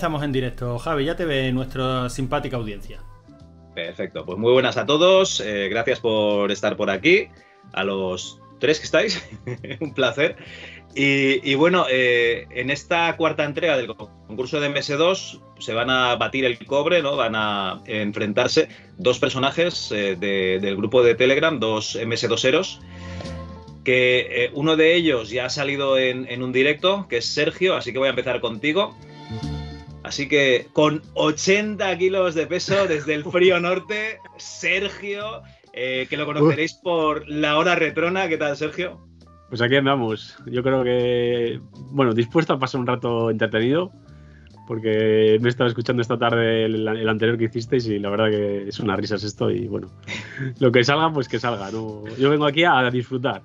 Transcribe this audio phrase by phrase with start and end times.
[0.00, 3.02] Estamos en directo, Javi, ya te ve nuestra simpática audiencia.
[3.74, 7.28] Perfecto, pues muy buenas a todos, eh, gracias por estar por aquí,
[7.74, 9.22] a los tres que estáis,
[9.80, 10.36] un placer.
[10.94, 16.46] Y, bueno, eh, en esta cuarta entrega del concurso de MS2 se van a batir
[16.46, 17.16] el cobre, ¿no?
[17.16, 22.80] Van a enfrentarse dos personajes eh, del grupo de Telegram, dos MS2eros,
[23.84, 27.98] que uno de ellos ya ha salido en un directo, que es Sergio, así que
[27.98, 28.96] voy a empezar contigo.
[30.10, 36.26] Así que con 80 kilos de peso desde el frío norte, Sergio, eh, que lo
[36.26, 38.28] conoceréis por la hora retrona.
[38.28, 38.98] ¿Qué tal, Sergio?
[39.50, 40.36] Pues aquí andamos.
[40.46, 41.60] Yo creo que,
[41.92, 43.92] bueno, dispuesto a pasar un rato entretenido,
[44.66, 48.66] porque me he estado escuchando esta tarde el, anterior que hicisteis y la verdad que
[48.66, 49.92] es una risas esto y bueno,
[50.58, 51.70] lo que salga, pues que salga.
[51.70, 52.02] ¿no?
[52.18, 53.42] Yo vengo aquí a disfrutar.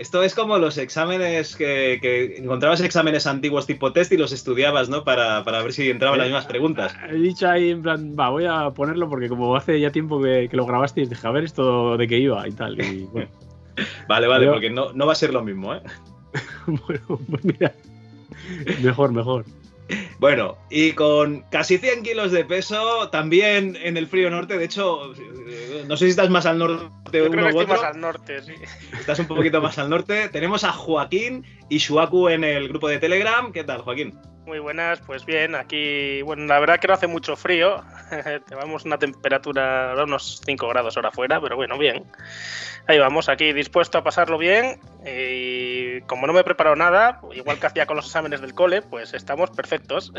[0.00, 5.04] Esto es como los exámenes que, encontrabas exámenes antiguos tipo test y los estudiabas, ¿no?
[5.04, 6.96] Para, ver si entraban las mismas preguntas.
[7.10, 10.48] He dicho ahí en plan, va, voy a ponerlo porque como hace ya tiempo que,
[10.52, 12.76] lo grabaste dije, a ver esto de qué iba y tal.
[14.08, 15.82] vale, vale, porque no, no va a ser lo mismo, ¿eh?
[16.66, 17.74] bueno, pues mira,
[18.82, 19.44] mejor, mejor.
[20.18, 24.58] Bueno, y con casi 100 kilos de peso, también en el frío norte.
[24.58, 25.12] De hecho,
[25.86, 28.54] no sé si estás más al norte Yo creo que estoy más al norte, sí.
[28.98, 30.28] Estás un poquito más al norte.
[30.28, 33.52] Tenemos a Joaquín y Shuaku en el grupo de Telegram.
[33.52, 34.18] ¿Qué tal, Joaquín?
[34.46, 37.84] Muy buenas, pues bien, aquí, bueno, la verdad que no hace mucho frío,
[38.48, 42.04] tenemos una temperatura de unos 5 grados ahora afuera, pero bueno, bien.
[42.88, 47.58] Ahí vamos, aquí dispuesto a pasarlo bien y como no me he preparado nada, igual
[47.58, 50.12] que hacía con los exámenes del cole, pues estamos perfectos.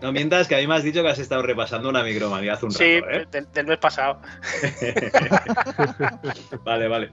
[0.00, 2.66] No mientas que a mí me has dicho que has estado repasando una micromanía hace
[2.66, 3.26] un sí, rato, ¿eh?
[3.30, 4.20] del, del mes pasado.
[6.64, 7.12] vale, vale.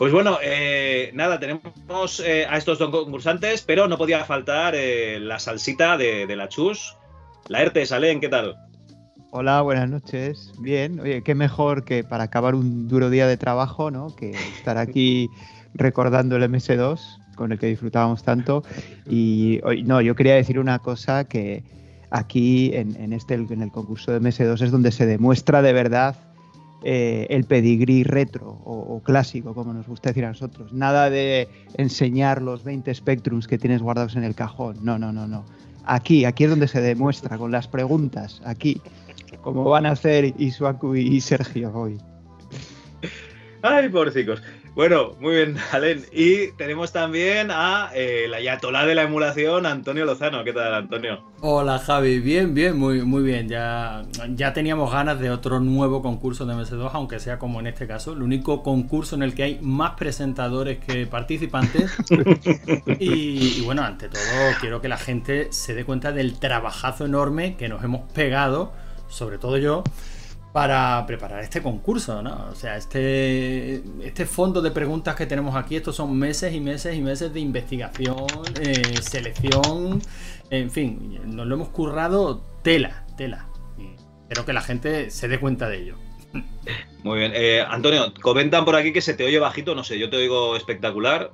[0.00, 5.20] Pues bueno, eh, nada, tenemos eh, a estos dos concursantes, pero no podía faltar eh,
[5.20, 6.96] la salsita de, la chus.
[7.48, 8.56] La ERTE, Salen, ¿qué tal?
[9.30, 10.54] Hola, buenas noches.
[10.58, 14.16] Bien, oye, qué mejor que para acabar un duro día de trabajo, ¿no?
[14.16, 15.28] Que estar aquí
[15.74, 17.00] recordando el MS2
[17.36, 18.62] con el que disfrutábamos tanto.
[19.08, 21.64] Y no, yo quería decir una cosa que
[22.10, 26.16] aquí en, este, en el concurso de MS2 es donde se demuestra de verdad
[26.82, 30.72] eh, el pedigrí retro o, clásico, como nos gusta decir a nosotros.
[30.72, 34.78] Nada de enseñar los 20 Spectrums que tienes guardados en el cajón.
[34.82, 35.44] No, no, no, no.
[35.84, 38.80] Aquí, aquí es donde se demuestra, con las preguntas, aquí,
[39.42, 41.98] como van a hacer Isuaku y Sergio hoy.
[43.62, 44.42] Ay, pobrecicos.
[44.74, 46.06] Bueno, muy bien, Alen.
[46.12, 50.44] Y tenemos también a eh, la Yatolá de la emulación, Antonio Lozano.
[50.44, 51.24] ¿Qué tal, Antonio?
[51.40, 52.20] Hola, Javi.
[52.20, 53.48] Bien, bien, muy, muy bien.
[53.48, 57.86] Ya, ya teníamos ganas de otro nuevo concurso de MS2, aunque sea como en este
[57.86, 61.90] caso, el único concurso en el que hay más presentadores que participantes.
[63.00, 64.22] y, y bueno, ante todo,
[64.60, 68.72] quiero que la gente se dé cuenta del trabajazo enorme que nos hemos pegado,
[69.08, 69.82] sobre todo yo
[70.52, 72.48] para preparar este concurso, ¿no?
[72.50, 76.96] O sea, este, este fondo de preguntas que tenemos aquí, estos son meses y meses
[76.96, 78.26] y meses de investigación,
[78.60, 80.02] eh, selección,
[80.50, 83.46] en fin, nos lo hemos currado tela, tela.
[84.22, 85.96] espero que la gente se dé cuenta de ello.
[87.04, 87.32] Muy bien.
[87.34, 90.56] Eh, Antonio, comentan por aquí que se te oye bajito, no sé, yo te oigo
[90.56, 91.30] espectacular.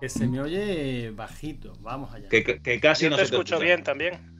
[0.00, 2.28] Que se me oye bajito, vamos allá.
[2.28, 4.34] Que, casi no te se te escucho bien también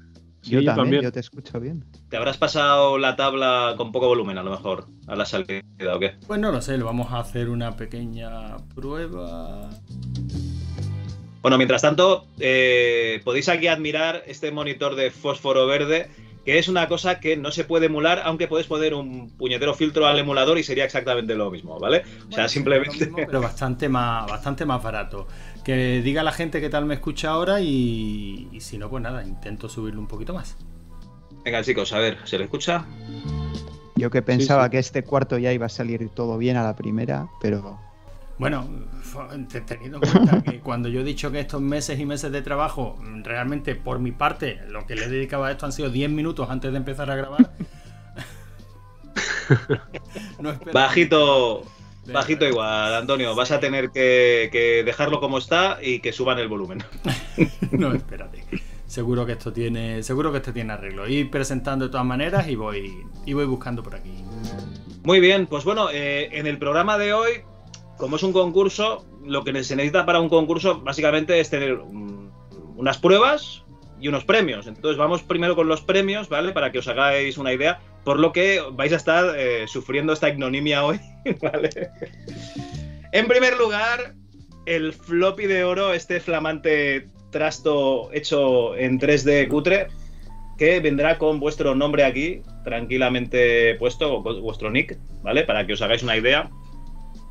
[0.45, 1.85] yo, también, yo te escucho bien.
[2.09, 5.63] ¿Te habrás pasado la tabla con poco volumen a lo mejor a la salida
[5.95, 6.15] o qué?
[6.27, 9.71] Pues no lo sé, le vamos a hacer una pequeña prueba.
[11.43, 16.09] Bueno, mientras tanto, eh, podéis aquí admirar este monitor de fósforo verde,
[16.45, 20.07] que es una cosa que no se puede emular, aunque puedes poner un puñetero filtro
[20.07, 22.03] al emulador y sería exactamente lo mismo, ¿vale?
[22.29, 23.11] o sea, simplemente.
[23.15, 25.27] pero bastante más, bastante más barato
[25.65, 29.69] que diga la gente qué tal me escucha ahora y, si no, pues nada, intento
[29.69, 30.57] subirlo un poquito más.
[31.45, 32.87] Venga, chicos, a ver, ¿se le escucha?
[33.97, 37.29] Yo que pensaba que este cuarto ya iba a salir todo bien a la primera,
[37.41, 37.81] pero...
[38.39, 38.69] Bueno,
[39.67, 42.99] teniendo en cuenta que cuando yo he dicho que estos meses y meses de trabajo,
[43.23, 46.51] realmente por mi parte, lo que le he dedicado a esto han sido 10 minutos
[46.51, 47.53] antes de empezar a grabar.
[50.73, 51.65] Bajito,
[52.13, 53.35] Bajito igual, Antonio.
[53.35, 56.83] Vas a tener que, dejarlo como está y que suban el volumen.
[57.73, 58.45] no, espérate.
[58.87, 61.09] Seguro que esto tiene, seguro que esto tiene arreglo.
[61.09, 62.93] Ir presentando de todas maneras y voy,
[63.25, 64.13] y voy buscando por aquí.
[65.03, 67.31] Muy bien, pues bueno, eh, en el programa de hoy,
[67.97, 71.81] como es un concurso, lo que se necesita para un concurso básicamente es tener
[72.77, 73.64] unas pruebas
[74.01, 74.67] y unos premios.
[74.67, 76.53] Entonces vamos primero con los premios, ¿vale?
[76.53, 80.29] Para que os hagáis una idea por lo que vais a estar eh, sufriendo esta
[80.29, 81.01] ignominia hoy,
[81.43, 81.71] ¿vale?
[83.13, 84.15] En primer lugar,
[84.67, 89.89] el floppy de oro, este flamante trasto hecho en 3D cutre,
[90.59, 95.43] que vendrá con vuestro nombre aquí, tranquilamente puesto, o vuestro nick, ¿vale?
[95.45, 96.51] Para que os hagáis una idea.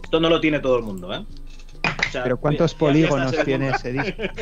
[0.03, 1.23] Esto no lo tiene todo el mundo, ¿eh?
[1.83, 4.21] O sea, Pero ¿cuántos polígonos tiene ese disco?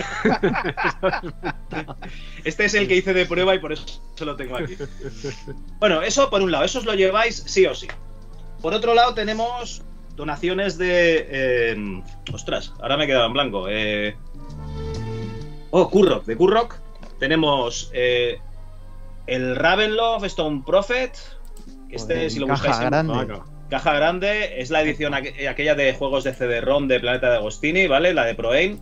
[2.44, 3.86] Este es el que hice de prueba y por eso
[4.20, 4.76] lo tengo aquí.
[5.80, 7.88] Bueno, eso por un lado, eso os lo lleváis sí o sí.
[8.62, 9.82] Por otro lado tenemos
[10.16, 11.28] donaciones de...
[11.30, 12.04] eh,
[12.34, 13.68] ostras, ahora me he quedado en blanco.
[13.70, 14.16] eh,
[15.72, 16.76] oh, Kurrock, de Kurrock.
[17.20, 18.40] Tenemos eh,
[19.28, 21.18] el Ravenloft Stone Prophet.
[21.90, 23.42] Este, Joder, si lo caja buscáis grande.
[23.72, 27.88] Caja grande, es la edición aqu- aquella de juegos de CD-ROM de Planeta de Agostini,
[27.88, 28.14] ¿vale?
[28.14, 28.80] La de ProAim.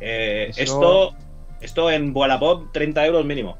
[0.00, 1.14] Eh, Eso- Esto,
[1.60, 3.58] esto en Wallapop, 30 euros mínimo.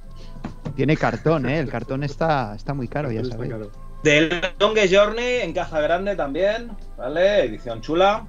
[0.75, 1.59] Tiene cartón, ¿eh?
[1.59, 3.53] El cartón está, está muy caro, ya sabéis.
[4.03, 7.44] Del Longest Journey en caja grande también, ¿vale?
[7.44, 8.26] Edición chula.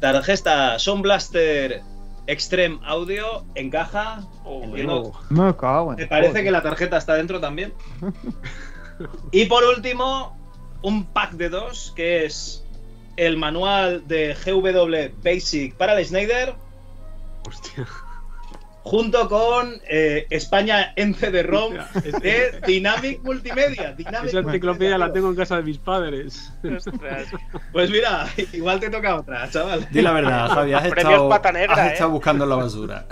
[0.00, 1.80] Tarjeta Sound Blaster
[2.26, 4.20] Extreme Audio en caja.
[4.46, 7.72] Entiendo- Oh, Me cago en Me parece que la tarjeta está dentro también.
[9.32, 10.36] Y por último,
[10.82, 12.64] un pack de dos, que es
[13.16, 16.54] el manual de GW Basic para el Snyder,
[17.46, 17.86] hostia.
[18.82, 21.74] junto con eh, España en CD-ROM
[22.22, 23.92] de Dynamic Multimedia.
[23.92, 26.52] Dynamic Esa enciclopedia la tengo en casa de mis padres.
[26.64, 27.26] Ostras.
[27.72, 29.86] Pues mira, igual te toca otra, chaval.
[29.90, 31.92] Di la verdad, Javi, has estado, pata negra, has ¿eh?
[31.94, 33.06] estado buscando en la basura.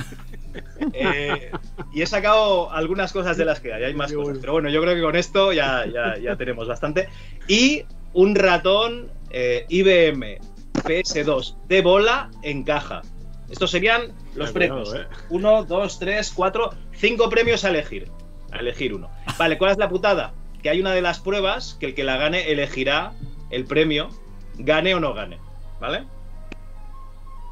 [0.93, 1.51] Eh,
[1.93, 4.39] y he sacado algunas cosas de las que hay, hay más cosas.
[4.41, 7.09] Pero bueno, yo creo que con esto ya, ya, ya tenemos bastante.
[7.49, 10.39] Y un ratón eh, IBM
[10.75, 13.03] PS2 de bola en caja.
[13.51, 14.91] Estos serían los premios.
[14.91, 15.17] cuidado, eh.
[15.31, 18.09] Uno, dos, tres, cuatro, cinco premios a elegir.
[18.53, 19.11] A elegir uno.
[19.39, 20.35] Vale, ¿cuál es la putada?
[20.63, 23.13] Que hay una de las pruebas que el que la gane elegirá
[23.51, 24.09] el premio,
[24.57, 25.39] gane o no gane.
[25.81, 26.05] ¿Vale?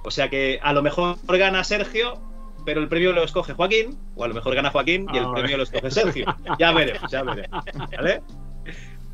[0.04, 2.18] O sea que a lo mejor gana Sergio,
[2.64, 5.32] pero el premio lo escoge Joaquín, o a lo mejor gana Joaquín y el Ah,
[5.34, 6.26] premio lo escoge Sergio.
[6.58, 7.64] Ya veremos, ya veremos.
[7.96, 8.22] ¿Vale?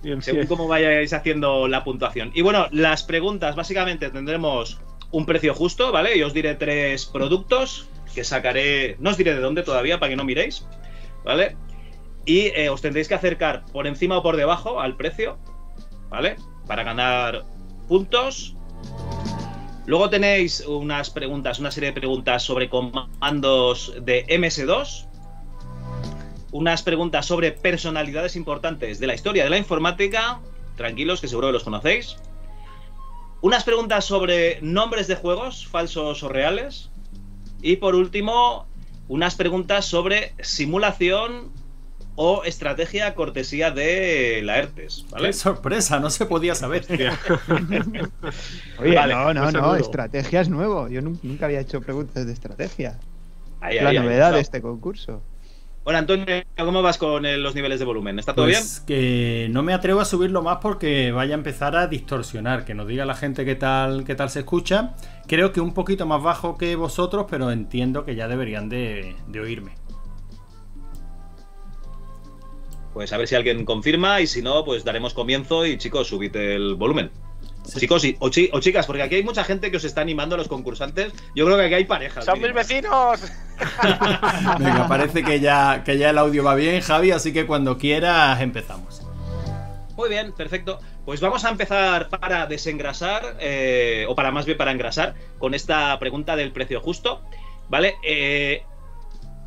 [0.02, 0.48] Bien, Según bien.
[0.48, 2.30] cómo vayáis haciendo la puntuación.
[2.34, 4.80] Y bueno, las preguntas, básicamente tendremos
[5.10, 6.16] un precio justo, ¿vale?
[6.16, 8.96] Y os diré tres productos que sacaré.
[8.98, 10.66] No os diré de dónde todavía para que no miréis,
[11.24, 11.56] ¿vale?
[12.24, 15.38] Y eh, os tendréis que acercar por encima o por debajo al precio,
[16.08, 16.36] ¿vale?
[16.66, 17.42] Para ganar
[17.88, 18.54] puntos.
[19.90, 25.08] Luego tenéis unas preguntas, una serie de preguntas sobre comandos de MS2
[26.52, 30.38] unas preguntas sobre personalidades importantes de la historia de la informática.
[30.76, 32.18] Tranquilos, que seguro que los conocéis.
[33.40, 36.90] Unas preguntas sobre nombres de juegos, falsos o reales.
[37.60, 38.68] Y por último,
[39.08, 41.52] unas preguntas sobre simulación
[42.16, 45.06] o estrategia cortesía de la ERTES.
[45.10, 45.28] ¿vale?
[45.28, 46.84] Qué sorpresa, no se podía saber.
[48.78, 49.76] Oye, Vale, no, no, pues no, seguro.
[49.76, 50.88] estrategia es nuevo.
[50.88, 52.98] Yo nun- nunca había hecho preguntas de estrategia.
[53.60, 54.02] Ahí, Es la ahí, ahí.
[54.04, 55.22] novedad de este concurso.
[55.82, 56.26] Bueno, Antonio,
[56.58, 58.18] ¿cómo vas con el- los niveles de volumen?
[58.18, 61.86] ¿Está todo Pues que no me atrevo a subirlo más porque vaya a empezar a
[61.86, 64.94] distorsionar, que nos diga la gente qué tal, qué tal se escucha.
[65.26, 69.40] Creo que un poquito más bajo que vosotros, pero entiendo que ya deberían de, de
[69.40, 69.72] oírme.
[73.00, 76.36] Pues a ver si alguien confirma y si no, pues daremos comienzo y chicos, subid
[76.36, 77.10] el volumen.
[77.64, 77.80] Sí.
[77.80, 80.34] Chicos y, o, chi- o chicas, porque aquí hay mucha gente que os está animando
[80.34, 81.10] a los concursantes.
[81.34, 82.26] Yo creo que aquí hay parejas.
[82.26, 83.22] ¡Son mis vecinos!
[84.58, 88.38] Venga, parece que ya, que ya el audio va bien, Javi, así que cuando quieras
[88.42, 89.00] empezamos.
[89.96, 90.78] Muy bien, perfecto.
[91.06, 95.98] Pues vamos a empezar para desengrasar, eh, o para más bien para engrasar, con esta
[95.98, 97.22] pregunta del precio justo.
[97.70, 97.94] ¿Vale?
[98.06, 98.62] Eh,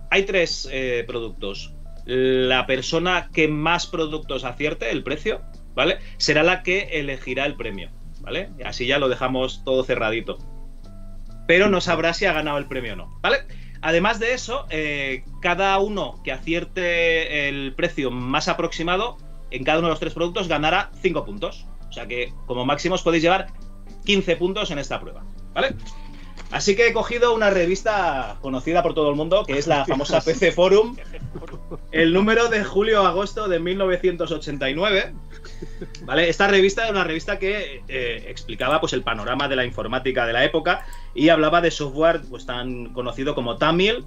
[0.10, 1.73] hay tres eh, productos.
[2.05, 5.41] La persona que más productos acierte el precio,
[5.75, 6.00] ¿vale?
[6.17, 7.91] Será la que elegirá el premio,
[8.22, 8.50] ¿vale?
[8.65, 10.38] Así ya lo dejamos todo cerradito.
[11.48, 13.45] Pero no sabrá si ha ganado el premio o no, ¿vale?
[13.81, 19.17] Además de eso, eh, cada uno que acierte el precio más aproximado
[19.51, 21.67] en cada uno de los tres productos ganará 5 puntos.
[21.89, 23.48] O sea que como máximo os podéis llevar
[24.05, 25.75] 15 puntos en esta prueba, ¿vale?
[26.51, 30.21] Así que he cogido una revista conocida por todo el mundo, que es la famosa
[30.21, 30.95] PC Forum,
[31.91, 35.13] el número de julio-agosto de 1989.
[36.03, 36.29] ¿Vale?
[36.29, 40.33] Esta revista era una revista que eh, explicaba pues, el panorama de la informática de
[40.33, 44.05] la época y hablaba de software pues, tan conocido como Tamil,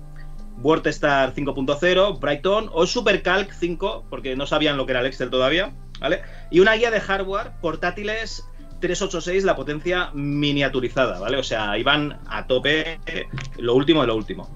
[0.62, 5.74] WordStar 5.0, Brighton o SuperCalc 5, porque no sabían lo que era el Excel todavía,
[6.00, 6.22] ¿vale?
[6.50, 8.44] Y una guía de hardware, portátiles
[8.80, 11.38] 386, la potencia miniaturizada, ¿vale?
[11.38, 13.26] O sea, iban a tope eh,
[13.59, 14.49] lo último de lo último.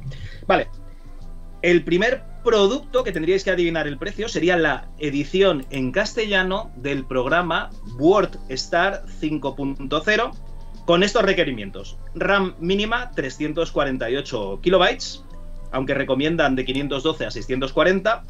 [0.47, 0.69] Vale.
[1.62, 7.05] El primer producto que tendríais que adivinar el precio sería la edición en castellano del
[7.05, 10.33] programa WordStar 5.0
[10.87, 11.99] con estos requerimientos.
[12.15, 15.25] RAM mínima 348 kilobytes,
[15.71, 18.25] aunque recomiendan de 512 a 640.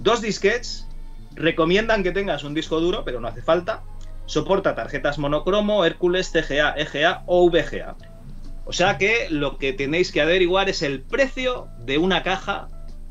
[0.00, 0.88] Dos disquets,
[1.34, 3.84] recomiendan que tengas un disco duro, pero no hace falta.
[4.26, 7.96] Soporta tarjetas monocromo, Hércules, CGA, EGA o VGA.
[8.66, 12.68] O sea que lo que tenéis que averiguar es el precio de una caja,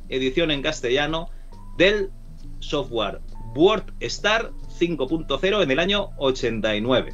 [0.10, 1.30] edición en castellano,
[1.78, 2.12] del
[2.60, 3.22] software
[3.56, 7.14] WordStar 5.0 en el año 89.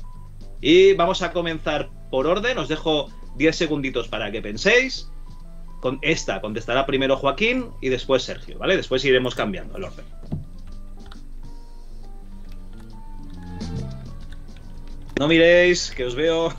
[0.61, 5.09] Y vamos a comenzar por orden, os dejo 10 segunditos para que penséis.
[5.81, 8.75] Con esta contestará primero Joaquín y después Sergio, ¿vale?
[8.75, 10.05] Después iremos cambiando el orden.
[15.19, 16.51] No miréis, que os veo.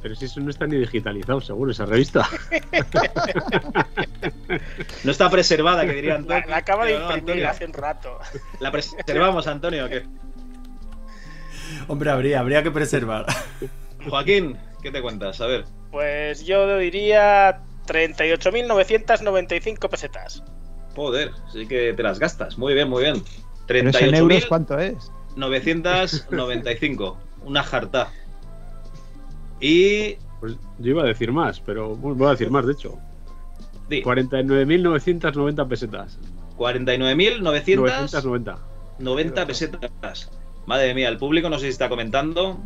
[0.00, 2.26] Pero si eso no está ni digitalizado, seguro, esa revista.
[5.04, 6.26] no está preservada, que dirían.
[6.26, 8.18] La, la acaba de imprimir hace un rato.
[8.58, 10.06] ¿La preservamos, Antonio, qué?
[11.88, 13.26] Hombre, habría, habría que preservar.
[14.08, 15.42] Joaquín, ¿qué te cuentas?
[15.42, 15.66] A ver.
[15.90, 20.42] Pues yo diría 38.995 pesetas.
[20.94, 22.56] Joder, sí que te las gastas.
[22.56, 23.22] Muy bien, muy bien.
[23.66, 25.12] 38 euros cuánto es?
[25.36, 27.18] 995.
[27.44, 28.10] Una jarta.
[29.60, 30.16] Y.
[30.40, 32.98] Pues yo iba a decir más, pero voy a decir más, de hecho.
[33.88, 36.18] 49.990 pesetas.
[36.58, 38.58] 49.990
[38.98, 40.30] 90 pesetas.
[40.66, 42.58] Madre mía, el público no sé si está comentando.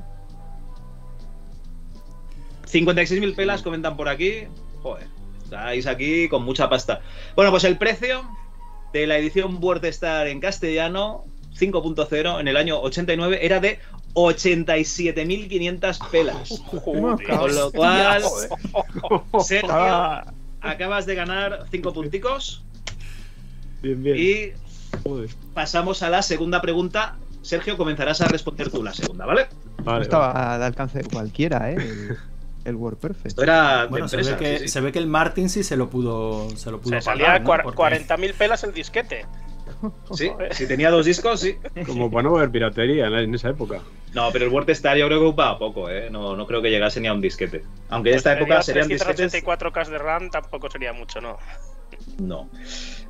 [2.66, 4.44] 56.000 pelas comentan por aquí.
[4.82, 5.08] Joder,
[5.42, 7.00] estáis aquí con mucha pasta.
[7.34, 8.22] Bueno, pues el precio
[8.92, 11.24] de la edición WordStar en castellano
[11.58, 13.78] 5.0 en el año 89 era de
[14.14, 16.62] 87.500 pelas.
[16.84, 18.22] Con lo cual,
[19.44, 20.22] Sergio,
[20.60, 22.62] acabas de ganar 5 punticos.
[23.82, 24.16] Bien, bien.
[24.18, 24.52] Y
[25.54, 29.48] pasamos a la segunda pregunta Sergio, comenzarás a responder tú la segunda, ¿vale?
[29.78, 31.76] vale estaba al alcance de cualquiera, ¿eh?
[32.64, 33.26] El, WordPerfect.
[33.26, 36.50] Esto era bueno, se, ve que, se, ve que, el Martin sí se lo pudo,
[36.56, 39.24] se lo pudo se salía 40.000 pelas el disquete.
[40.14, 41.56] Sí, si tenía dos discos, sí.
[41.86, 43.80] Como para no haber piratería en esa época.
[44.14, 46.10] No, pero el WordStar yo creo que ocupaba poco, ¿eh?
[46.10, 47.62] No, no creo que llegase ni a un disquete.
[47.88, 49.32] Aunque en esta pues época serían disquetes...
[49.32, 51.38] 84K de RAM tampoco sería mucho, ¿no?
[52.18, 52.50] No.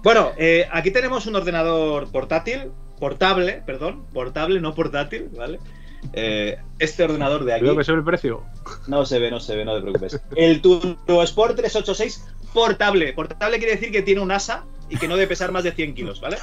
[0.02, 5.58] Bueno, eh, aquí tenemos un ordenador portátil portable, perdón, portable, no portátil, ¿vale?
[6.12, 7.62] Eh, este ordenador de aquí.
[7.62, 8.42] Creo que se ve el precio.
[8.86, 10.20] No se ve, no se ve, no te preocupes.
[10.36, 13.12] El Turbo Sport 386 portable.
[13.12, 15.94] Portable quiere decir que tiene un asa y que no debe pesar más de 100
[15.94, 16.36] kilos, ¿vale?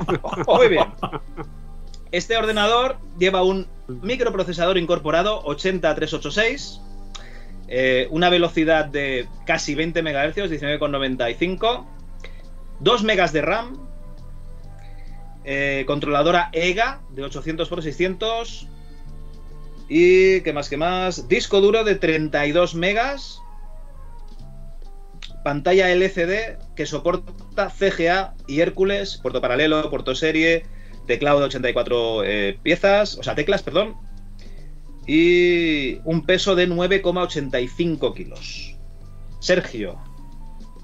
[0.46, 0.86] Muy bien.
[2.12, 6.80] Este ordenador lleva un microprocesador incorporado 80386,
[7.68, 11.84] eh, una velocidad de casi 20 MHz, 19,95,
[12.80, 13.88] 2 megas de RAM,
[15.44, 18.68] eh, controladora EGA de 800 x 600.
[19.88, 21.28] Y qué más, qué más.
[21.28, 23.40] Disco duro de 32 megas.
[25.44, 30.64] Pantalla LCD que soporta CGA y Hércules, puerto paralelo, puerto serie,
[31.06, 33.96] teclado de 84 eh, piezas, o sea, teclas, perdón.
[35.06, 38.76] Y un peso de 9,85 kilos.
[39.40, 39.98] Sergio,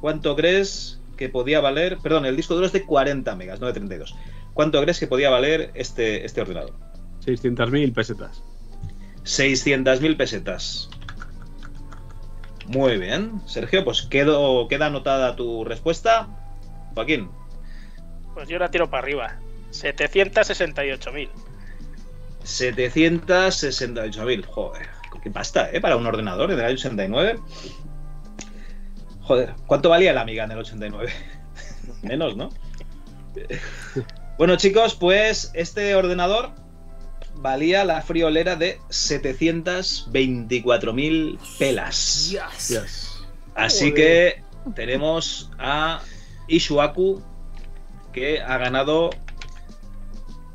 [0.00, 1.98] ¿cuánto crees que podía valer?
[2.02, 4.14] Perdón, el disco duro es de 40 megas, no de 32.
[4.54, 6.74] ¿Cuánto crees que podía valer este, este ordenador?
[7.24, 8.42] 600.000 pesetas.
[9.24, 10.90] 600.000 pesetas.
[12.66, 16.28] Muy bien, Sergio, pues quedo, queda anotada tu respuesta.
[16.94, 17.30] Joaquín.
[18.34, 19.36] Pues yo la tiro para arriba.
[19.70, 21.28] 768.000.
[22.44, 24.88] 768.000, joder.
[25.22, 25.80] Qué pasta, ¿eh?
[25.80, 27.38] Para un ordenador en el año 89.
[29.22, 31.12] Joder, ¿cuánto valía la amiga en el 89?
[32.02, 32.50] Menos, ¿no?
[34.36, 36.50] Bueno, chicos, pues este ordenador
[37.36, 42.34] valía la friolera de 724.000 pelas.
[43.54, 44.42] Así que
[44.74, 46.00] tenemos a
[46.48, 47.22] Ishuaku
[48.12, 49.10] que ha ganado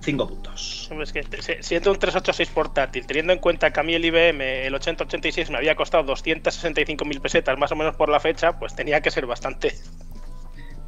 [0.02, 0.90] 5 puntos.
[1.02, 1.24] Es que
[1.62, 5.58] siendo un 386 portátil, teniendo en cuenta que a mí el IBM, el 8086, me
[5.58, 9.76] había costado 265.000 pesetas más o menos por la fecha, pues tenía que ser bastante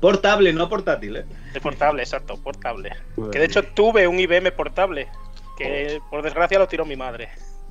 [0.02, 1.26] Portable, no portátil, ¿eh?
[1.54, 2.90] De portable, exacto, portable.
[3.32, 5.08] Que de hecho tuve un IBM portable,
[5.58, 7.30] que por desgracia lo tiró mi madre.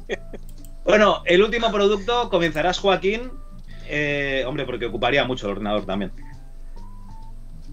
[0.82, 3.30] Bueno, el último producto comenzarás, Joaquín.
[3.87, 6.10] Eh, hombre, porque ocuparía mucho el ordenador también.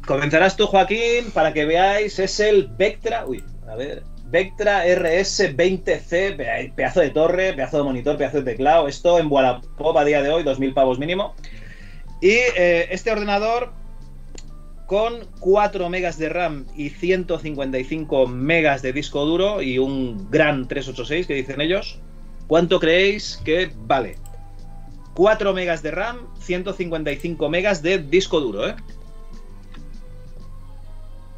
[0.05, 3.25] Comenzarás tú, Joaquín, para que veáis, es el Vectra.
[3.25, 4.03] Uy, a ver.
[4.25, 8.89] Vectra RS20C, pedazo de torre, pedazo de monitor, pedazo de teclado.
[8.89, 11.33] Esto en Wallapop a día de hoy, 2.000 pavos mínimo.
[12.21, 13.71] Y eh, este ordenador
[14.87, 21.27] con 4 megas de RAM y 155 megas de disco duro y un gran 386
[21.27, 21.99] que dicen ellos,
[22.47, 24.15] ¿cuánto creéis que vale?
[25.13, 28.75] 4 megas de RAM, 155 megas de disco duro, ¿eh?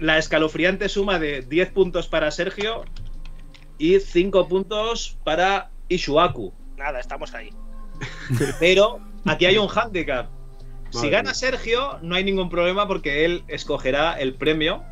[0.00, 2.84] la escalofriante suma de 10 puntos para Sergio
[3.78, 6.52] y 5 puntos para Ishuaku.
[6.76, 7.50] Nada, estamos ahí.
[8.60, 10.28] Pero aquí hay un handicap.
[10.90, 11.34] Si gana.
[11.34, 14.82] Sergio, no hay ningún problema porque él escogerá el premio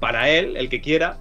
[0.00, 1.18] para él, el que quiera.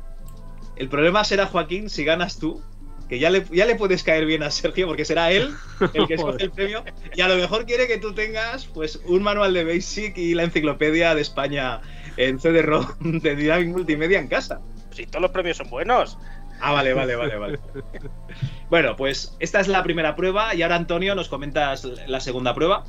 [0.75, 2.61] El problema será, Joaquín, si ganas tú,
[3.09, 5.53] que ya le, ya le puedes caer bien a Sergio porque será él
[5.93, 6.83] el que escoge el premio.
[7.15, 10.43] Y a lo mejor quiere que tú tengas pues un manual de Basic y la
[10.43, 11.81] enciclopedia de España
[12.17, 12.87] en CD-ROM
[13.21, 14.61] de Dynamic Multimedia en casa.
[14.91, 16.17] Si todos los premios son buenos.
[16.59, 17.59] Ah, vale, vale, vale, vale.
[18.69, 22.83] Bueno, pues esta es la primera prueba y ahora Antonio nos comentas la segunda prueba.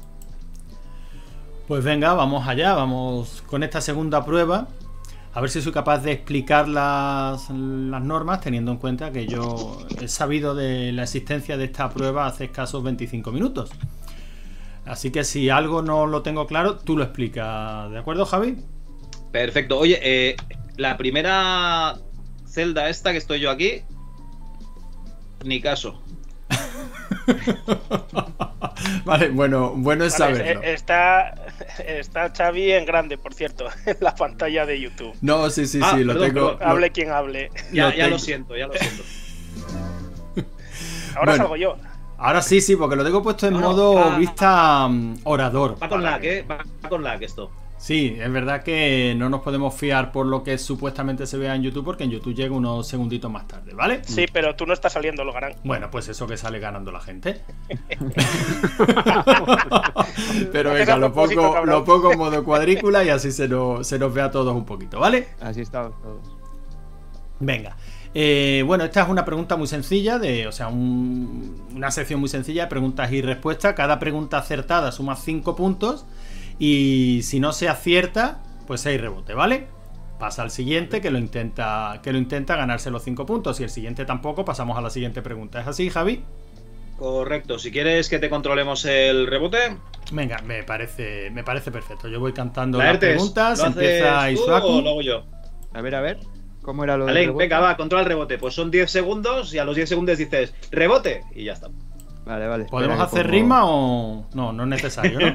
[1.68, 4.68] Pues venga, vamos allá, vamos con esta segunda prueba.
[5.34, 9.86] A ver si soy capaz de explicar las, las normas, teniendo en cuenta que yo
[10.00, 13.70] he sabido de la existencia de esta prueba hace escasos 25 minutos.
[14.86, 17.90] Así que si algo no lo tengo claro, tú lo explicas.
[17.90, 18.56] ¿De acuerdo, Javi?
[19.30, 19.78] Perfecto.
[19.78, 20.36] Oye, eh,
[20.76, 21.98] la primera
[22.46, 23.82] celda esta que estoy yo aquí,
[25.44, 26.00] ni caso.
[29.04, 30.62] vale, bueno, bueno es Vale, saberlo.
[30.62, 31.34] eh, está,
[31.86, 35.14] está Xavi en grande, por cierto, en la pantalla de YouTube.
[35.20, 36.46] No, sí, sí, Ah, sí, lo perdón, tengo.
[36.52, 36.58] perdón.
[36.60, 37.50] lo- Hable quien hable.
[37.72, 39.02] Ya, Lo ya lo siento, ya lo siento.
[41.16, 41.36] Ahora Bueno.
[41.36, 41.76] salgo yo.
[42.20, 44.18] Ahora sí, sí, porque lo tengo puesto en No, no, modo ah.
[44.18, 45.76] vista mm, orador.
[45.80, 46.44] Va con lag, ¿eh?
[46.48, 47.50] Va con lag esto.
[47.78, 51.62] Sí, es verdad que no nos podemos fiar por lo que supuestamente se vea en
[51.62, 54.00] YouTube, porque en YouTube llega unos segunditos más tarde, ¿vale?
[54.04, 55.52] Sí, pero tú no estás saliendo, lo ganan.
[55.62, 57.40] Bueno, pues eso que sale ganando la gente.
[60.52, 64.12] Pero venga, lo pongo, lo pongo en modo cuadrícula y así se nos, se nos
[64.12, 65.28] ve a todos un poquito, ¿vale?
[65.40, 66.20] Así estamos todos.
[67.40, 67.76] Venga.
[68.14, 72.28] Eh, bueno, esta es una pregunta muy sencilla, de, o sea, un- una sección muy
[72.28, 73.74] sencilla de preguntas y respuestas.
[73.74, 76.06] Cada pregunta acertada suma 5 puntos
[76.58, 79.66] y si no se acierta, pues 6 rebote, ¿vale?
[80.18, 83.56] Pasa al siguiente que lo intenta, que lo intenta ganarse los 5 puntos.
[83.56, 85.60] Si el siguiente tampoco, pasamos a la siguiente pregunta.
[85.60, 86.24] ¿Es así, Javi?
[86.98, 87.58] Correcto.
[87.60, 89.76] Si quieres que te controlemos el rebote,
[90.12, 92.08] Venga, me parece, me parece perfecto.
[92.08, 94.66] Yo voy cantando las Laertes, preguntas, ¿lo empieza Isuaku.
[94.66, 95.24] o lo hago yo?
[95.72, 96.18] A ver, a ver.
[96.62, 98.36] ¿Cómo era lo de Alain, venga, va, controla el rebote.
[98.38, 101.68] Pues son 10 segundos y a los 10 segundos dices rebote y ya está.
[102.28, 102.64] Vale, vale.
[102.66, 104.26] ¿Podemos hacer pongo- rima o.?
[104.34, 105.26] No, no es necesario, ¿no?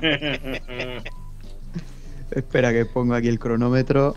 [2.32, 4.15] Espera que pongo aquí el cronómetro.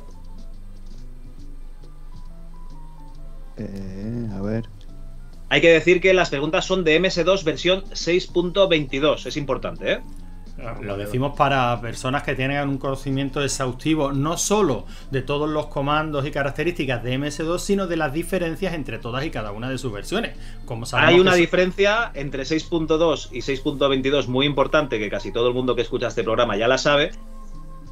[3.57, 4.65] Eh, a ver.
[5.49, 9.27] Hay que decir que las preguntas son de MS2 versión 6.22.
[9.27, 10.01] Es importante, ¿eh?
[10.81, 16.27] Lo decimos para personas que tengan un conocimiento exhaustivo no solo de todos los comandos
[16.27, 19.93] y características de MS2, sino de las diferencias entre todas y cada una de sus
[19.93, 20.37] versiones.
[20.65, 25.77] Como Hay una diferencia entre 6.2 y 6.22 muy importante que casi todo el mundo
[25.77, 27.11] que escucha este programa ya la sabe,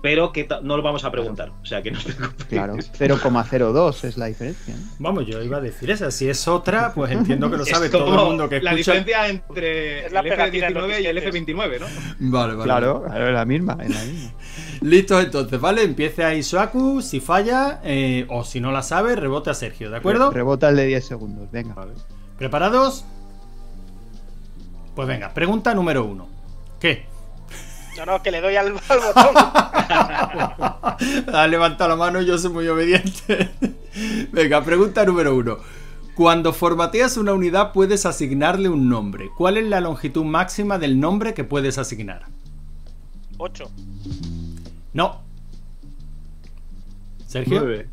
[0.05, 1.51] pero que no lo vamos a preguntar.
[1.63, 2.45] O sea que no os preocupéis.
[2.51, 4.75] Claro, 0,02 es la diferencia.
[4.77, 4.83] ¿no?
[4.99, 6.11] Vamos, yo iba a decir esa.
[6.11, 8.93] Si es otra, pues entiendo que lo sabe todo el mundo que La escucha.
[8.93, 11.47] diferencia entre la el pegatina en los F19 y el disquetes.
[11.47, 11.87] F29, ¿no?
[12.31, 12.65] Vale, vale.
[12.65, 14.31] Claro, claro, es la misma, es la misma.
[14.83, 15.83] Listos entonces, ¿vale?
[15.85, 20.29] Empieza Isuaku, si falla, eh, o si no la sabe, rebote a Sergio, ¿de acuerdo?
[20.31, 21.73] Re- Rebota el de 10 segundos, venga.
[21.73, 21.93] Vale.
[22.37, 23.07] ¿Preparados?
[24.95, 26.29] Pues venga, pregunta número uno.
[26.79, 27.07] ¿Qué?
[27.97, 29.35] No, no, que le doy al, al botón.
[31.35, 33.51] ha levantado la mano, yo soy muy obediente.
[34.33, 35.59] Venga, pregunta número uno.
[36.15, 39.31] Cuando formateas una unidad puedes asignarle un nombre.
[39.37, 42.27] ¿Cuál es la longitud máxima del nombre que puedes asignar?
[43.39, 43.71] 8.
[44.93, 45.23] No.
[47.27, 47.61] Sergio.
[47.61, 47.89] Nueve.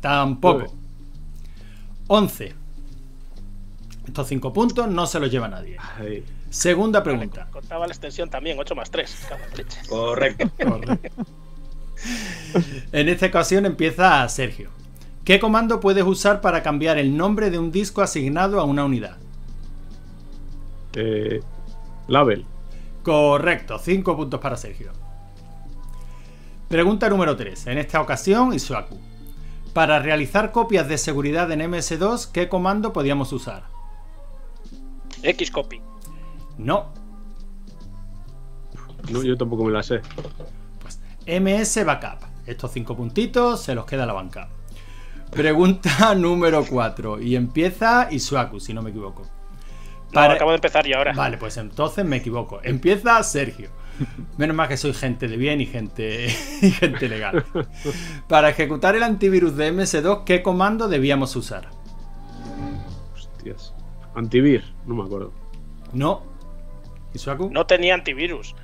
[0.00, 0.58] Tampoco.
[0.58, 0.74] Nueve.
[2.08, 2.54] 11.
[4.06, 5.76] Estos 5 puntos no se los lleva nadie.
[5.98, 6.24] Ahí.
[6.56, 7.48] Segunda Vale, pregunta.
[7.50, 9.28] contaba la extensión también, 8 más 3.
[9.88, 10.50] Correcto.
[12.92, 14.70] En esta ocasión empieza Sergio.
[15.24, 19.18] ¿Qué comando puedes usar para cambiar el nombre de un disco asignado a una unidad?
[20.94, 21.42] Eh,
[22.08, 22.46] label.
[23.02, 24.92] Correcto, 5 puntos para Sergio.
[26.68, 27.66] Pregunta número 3.
[27.66, 28.98] En esta ocasión, Isuaku.
[29.74, 33.64] Para realizar copias de seguridad en MS2, ¿qué comando podíamos usar?
[35.22, 35.82] Xcopy.
[36.58, 36.92] No,
[39.10, 40.00] No, yo tampoco me la sé.
[40.80, 42.24] pues MS Backup.
[42.46, 44.48] Estos 5 puntitos se los queda a la banca.
[45.30, 47.20] Pregunta número 4.
[47.20, 49.22] Y empieza Isuaku, si no me equivoco.
[50.12, 51.12] No, acabo de empezar yo ahora.
[51.12, 52.60] Vale, pues entonces me equivoco.
[52.62, 53.70] Empieza Sergio.
[54.38, 56.26] Menos mal que soy gente de bien y gente,
[56.62, 57.44] y gente legal.
[58.28, 61.68] Para ejecutar el antivirus de MS2, ¿qué comando debíamos usar?
[63.14, 63.74] Hostias.
[64.14, 65.32] Antivir, no me acuerdo.
[65.92, 66.22] No.
[67.16, 67.50] ¿Isuaku?
[67.50, 68.54] No tenía antivirus.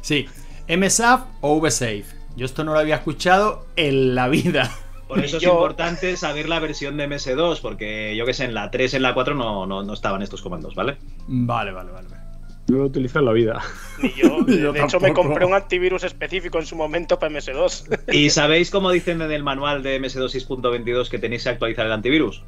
[0.00, 0.26] Sí.
[0.68, 2.04] MSAF o VSafe.
[2.36, 4.70] Yo esto no lo había escuchado en la vida.
[5.08, 8.54] Por eso es Yo- importante saber la versión de MS2, porque yo que sé, en
[8.54, 10.96] la 3, en la 4 no, no, no estaban estos comandos, ¿vale?
[11.26, 12.08] Vale, vale, vale.
[12.68, 13.60] No lo he utilizado en la vida.
[14.00, 14.42] Ni yo.
[14.46, 17.98] De, Yo de hecho, me compré un antivirus específico en su momento para MS2.
[18.12, 21.92] ¿Y sabéis cómo dicen en el manual de MS2 6.22 que tenéis que actualizar el
[21.92, 22.42] antivirus?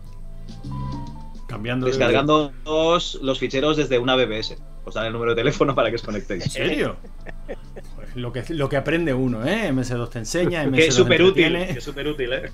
[1.49, 4.57] Cambiando de- Descargando los ficheros desde una BBS.
[4.85, 6.45] Os dan el número de teléfono para que os conectéis.
[6.45, 6.97] ¿En serio?
[7.97, 9.73] Pues lo, que, lo que aprende uno, ¿eh?
[9.73, 11.53] MS2 te enseña, MS2 Que es súper útil.
[11.53, 12.51] Que es súper útil, ¿eh?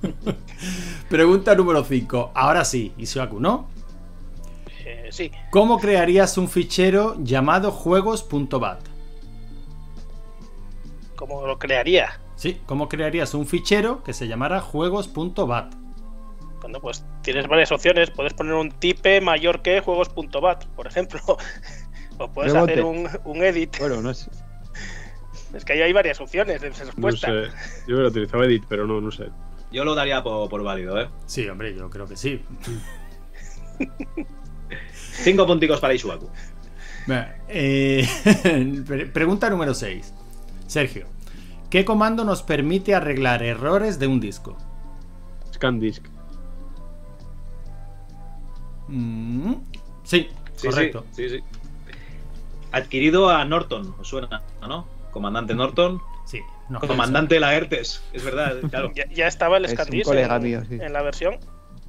[1.08, 2.32] Pregunta número 5.
[2.34, 3.68] Ahora sí, Isuaku, ¿no?
[4.84, 5.30] Eh, sí.
[5.50, 8.80] ¿Cómo crearías un fichero llamado juegos.bat?
[11.16, 12.20] ¿Cómo lo crearía?
[12.36, 15.74] Sí, ¿cómo crearías un fichero que se llamara juegos.bat?
[16.62, 18.10] Bueno, pues tienes varias opciones.
[18.10, 21.20] Puedes poner un type mayor que juegos.bat, por ejemplo.
[22.20, 22.72] O puedes Rebote.
[22.72, 23.78] hacer un, un edit.
[23.78, 24.30] Bueno, no sé.
[25.54, 27.26] Es que ahí hay varias opciones de No respuesta.
[27.26, 27.48] sé.
[27.88, 29.30] Yo hubiera utilizado Edit, pero no, no sé.
[29.72, 31.09] Yo lo daría por, por válido, ¿eh?
[31.26, 32.44] Sí, hombre, yo creo que sí.
[34.92, 36.28] Cinco punticos para Ishuaku.
[37.48, 38.06] Eh,
[38.87, 40.14] pre- pregunta número 6.
[40.68, 41.06] Sergio,
[41.68, 44.56] ¿qué comando nos permite arreglar errores de un disco?
[45.52, 46.04] ScanDisk.
[48.87, 49.54] Mm,
[50.04, 51.04] sí, Sí, correcto.
[51.12, 51.44] Sí, sí, sí.
[52.72, 54.87] Adquirido a Norton, os suena, ¿no?
[55.11, 56.00] Comandante Norton.
[56.24, 58.92] Sí, no, Comandante Laertes, es verdad, claro.
[58.94, 60.78] Ya, ya estaba el Es ScanDisk colega en, mío, sí.
[60.80, 61.37] en la versión.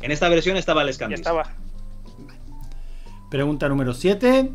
[0.02, 1.20] En esta versión estaba el Ya Scandisk.
[1.20, 1.44] estaba.
[3.30, 4.52] Pregunta número 7.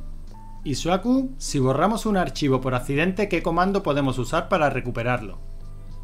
[0.65, 5.39] Isuaku, si borramos un archivo por accidente, ¿qué comando podemos usar para recuperarlo?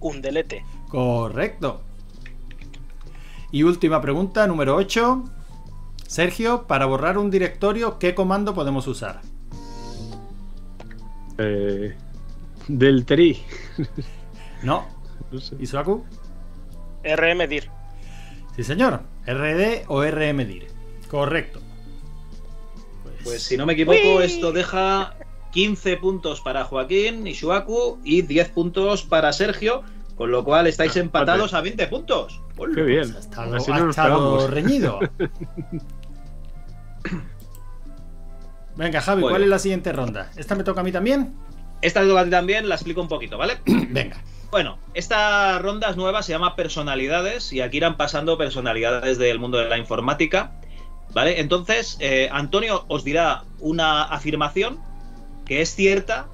[0.01, 0.65] Un delete.
[0.89, 1.83] Correcto.
[3.51, 5.25] Y última pregunta, número 8.
[6.07, 9.21] Sergio, para borrar un directorio, ¿qué comando podemos usar?
[11.39, 11.95] Eh,
[12.69, 13.39] del TRI.
[14.63, 14.87] No,
[15.33, 15.57] No sé.
[15.59, 16.05] Isuaku.
[17.05, 17.69] rmdir.
[18.55, 19.03] Sí, señor.
[19.27, 20.69] RD o RMDIR.
[21.11, 21.61] Correcto.
[23.25, 25.17] Pues si no me equivoco, esto deja
[25.53, 29.83] 15 puntos para Joaquín y Shuaku y 10 puntos para Sergio,
[30.17, 32.41] con lo cual estáis Ah, empatados a 20 puntos.
[32.75, 33.15] Qué bien.
[33.17, 35.01] Ha estado, ha estado reñido.
[38.77, 39.23] Venga, Javi.
[39.23, 40.31] ¿cuál es la siguiente ronda?
[40.37, 41.35] ¿Esta me toca a mí también?
[41.83, 43.59] Esta te toca a ti también, la explico un poquito, ¿vale?
[43.67, 44.23] Venga.
[44.53, 49.59] Bueno, esta ronda es nueva, se llama personalidades y aquí irán pasando personalidades del mundo
[49.59, 50.53] de la informática,
[51.13, 51.41] ¿vale?
[51.41, 54.79] Entonces, eh, Antonio os dirá una afirmación
[55.47, 56.29] que es cierta,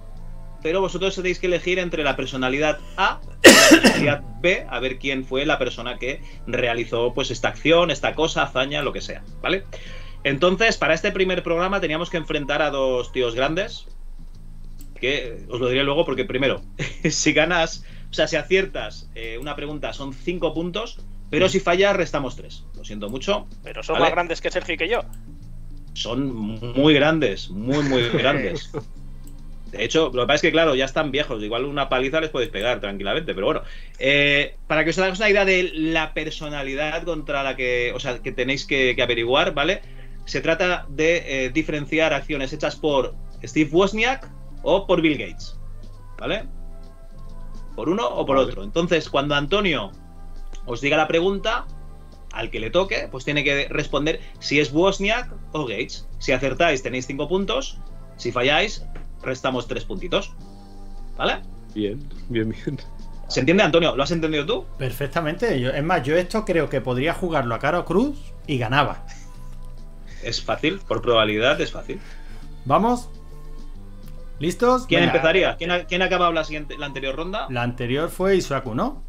[0.62, 4.98] pero vosotros tenéis que elegir entre la personalidad A y la personalidad B, a ver
[4.98, 9.22] quién fue la persona que realizó pues esta acción, esta cosa, hazaña, lo que sea,
[9.40, 9.64] ¿vale?
[10.24, 13.86] Entonces, para este primer programa teníamos que enfrentar a dos tíos grandes,
[15.00, 16.60] que os lo diré luego porque primero,
[17.10, 20.98] si ganas, o sea, si aciertas eh, una pregunta son 5 puntos,
[21.30, 22.64] pero si fallas restamos 3.
[22.76, 23.46] Lo siento mucho.
[23.62, 24.04] Pero son Vale.
[24.04, 25.00] más grandes que Sergio y que yo.
[25.92, 28.70] Son muy grandes, muy, muy grandes.
[29.72, 31.42] De hecho, lo que pasa es que, claro, ya están viejos.
[31.42, 33.62] Igual una paliza les podéis pegar tranquilamente, pero bueno.
[33.98, 38.20] Eh, para que os hagáis una idea de la personalidad contra la que, o sea,
[38.20, 39.82] que tenéis que, que averiguar, ¿vale?
[40.28, 44.30] Se trata de eh, diferenciar acciones hechas por Steve Wozniak
[44.62, 45.58] o por Bill Gates,
[46.18, 46.44] ¿vale?
[47.74, 48.48] Por uno o por Vale.
[48.50, 48.62] otro.
[48.62, 49.90] Entonces, cuando Antonio
[50.66, 51.66] os diga la pregunta,
[52.32, 56.06] al que le toque, pues tiene que responder si es Wozniak o Gates.
[56.18, 57.78] Si acertáis, tenéis 5 puntos.
[58.16, 58.84] Si falláis,
[59.22, 60.34] restamos 3 puntitos.
[61.16, 61.40] ¿Vale?
[61.74, 62.78] Bien, bien, bien.
[63.28, 63.96] ¿Se entiende, Antonio?
[63.96, 64.66] ¿Lo has entendido tú?
[64.76, 65.58] Perfectamente.
[65.60, 69.06] Yo- es más, yo esto creo que podría jugarlo a cara o cruz y ganaba.
[70.22, 72.00] Es fácil, por probabilidad es fácil.
[72.64, 73.08] ¿Vamos?
[74.38, 74.86] ¿Listos?
[74.86, 75.12] ¿Quién Venga.
[75.14, 75.56] empezaría?
[75.56, 77.46] ¿Quién ha, quién ha acabado la, siguiente, la anterior ronda?
[77.50, 79.02] La anterior fue Isuaku, ¿no?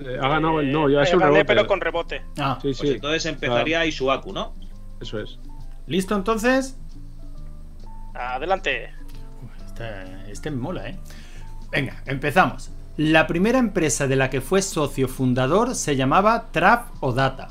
[0.00, 1.44] Eh, ha ganado el no, yo Eh, ha hecho un rebote.
[1.46, 2.22] pero con rebote.
[2.38, 4.54] Ah, Sí, Pues sí, entonces empezaría Isuaku, ¿no?
[5.00, 5.38] eso es.
[5.86, 6.76] ¿listo entonces?
[8.14, 8.90] Adelante.
[9.66, 10.98] Este, este me mola, ¿eh?
[11.70, 12.70] Venga, empezamos.
[12.96, 17.48] La primera empresa de la que fue socio fundador se llamaba Trap o Data.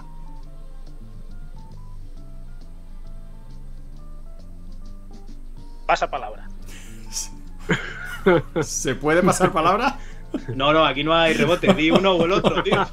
[5.87, 6.47] Pasa palabra.
[8.61, 9.97] ¿Se puede pasar palabra?
[10.53, 12.85] No, no, aquí no hay rebote, di uno o el otro, tío.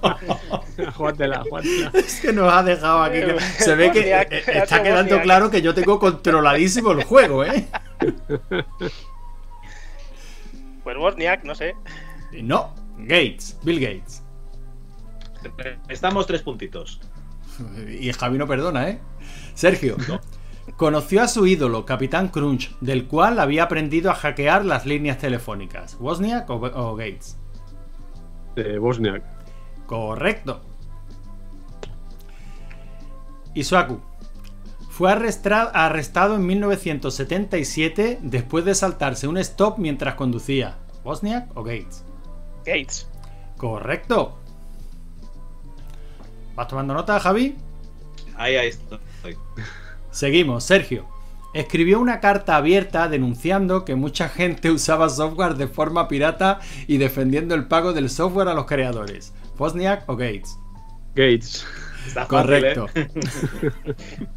[0.97, 1.91] júgatela, júgatela.
[1.93, 3.19] Es que nos ha dejado aquí.
[3.21, 7.45] que- Se ve que eh, ha está quedando claro que yo tengo controladísimo el juego,
[7.45, 7.67] ¿eh?
[10.85, 11.75] Pues Bosniak, no sé.
[12.33, 14.23] No, Gates, Bill Gates.
[15.89, 17.01] Estamos tres puntitos.
[18.01, 19.01] Y Javi no perdona, ¿eh?
[19.55, 19.97] Sergio.
[20.77, 25.97] Conoció a su ídolo, Capitán Crunch, del cual había aprendido a hackear las líneas telefónicas.
[26.01, 27.37] ¿Wozniak o, o Gates?
[28.57, 29.23] De Bosniak.
[29.87, 30.61] Correcto.
[33.55, 34.01] Isuaku.
[34.91, 40.79] Fue arrestra- arrestado en 1977 después de saltarse un stop mientras conducía.
[41.05, 42.05] ¿Wozniak o Gates?
[42.65, 43.09] Gates.
[43.57, 44.39] Correcto.
[46.55, 47.57] ¿Vas tomando nota, Javi?
[48.37, 49.37] Ahí, ahí estoy.
[50.15, 51.07] Seguimos, Sergio.
[51.55, 57.57] Escribió una carta abierta denunciando que mucha gente usaba software de forma pirata y defendiendo
[57.57, 59.35] el pago del software a los creadores.
[59.59, 60.57] ¿Wozniak o Gates?
[61.17, 61.67] Gates.
[62.07, 62.87] Está fácil, Correcto.
[62.95, 63.09] ¿eh?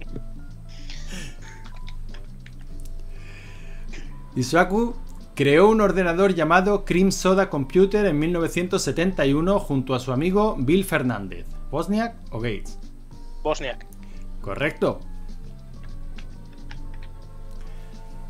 [4.35, 4.95] Isuaku
[5.35, 11.45] creó un ordenador llamado Cream Soda Computer en 1971 junto a su amigo Bill Fernández.
[11.69, 12.79] ¿Wozniak o Gates?
[13.43, 13.85] Bosniak.
[14.41, 15.01] Correcto.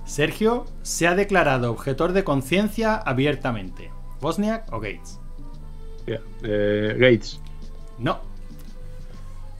[0.07, 3.91] Sergio se ha declarado objetor de conciencia abiertamente.
[4.21, 5.19] ¿Wozniak o Gates?
[6.07, 7.39] Eh, Gates.
[7.99, 8.19] No.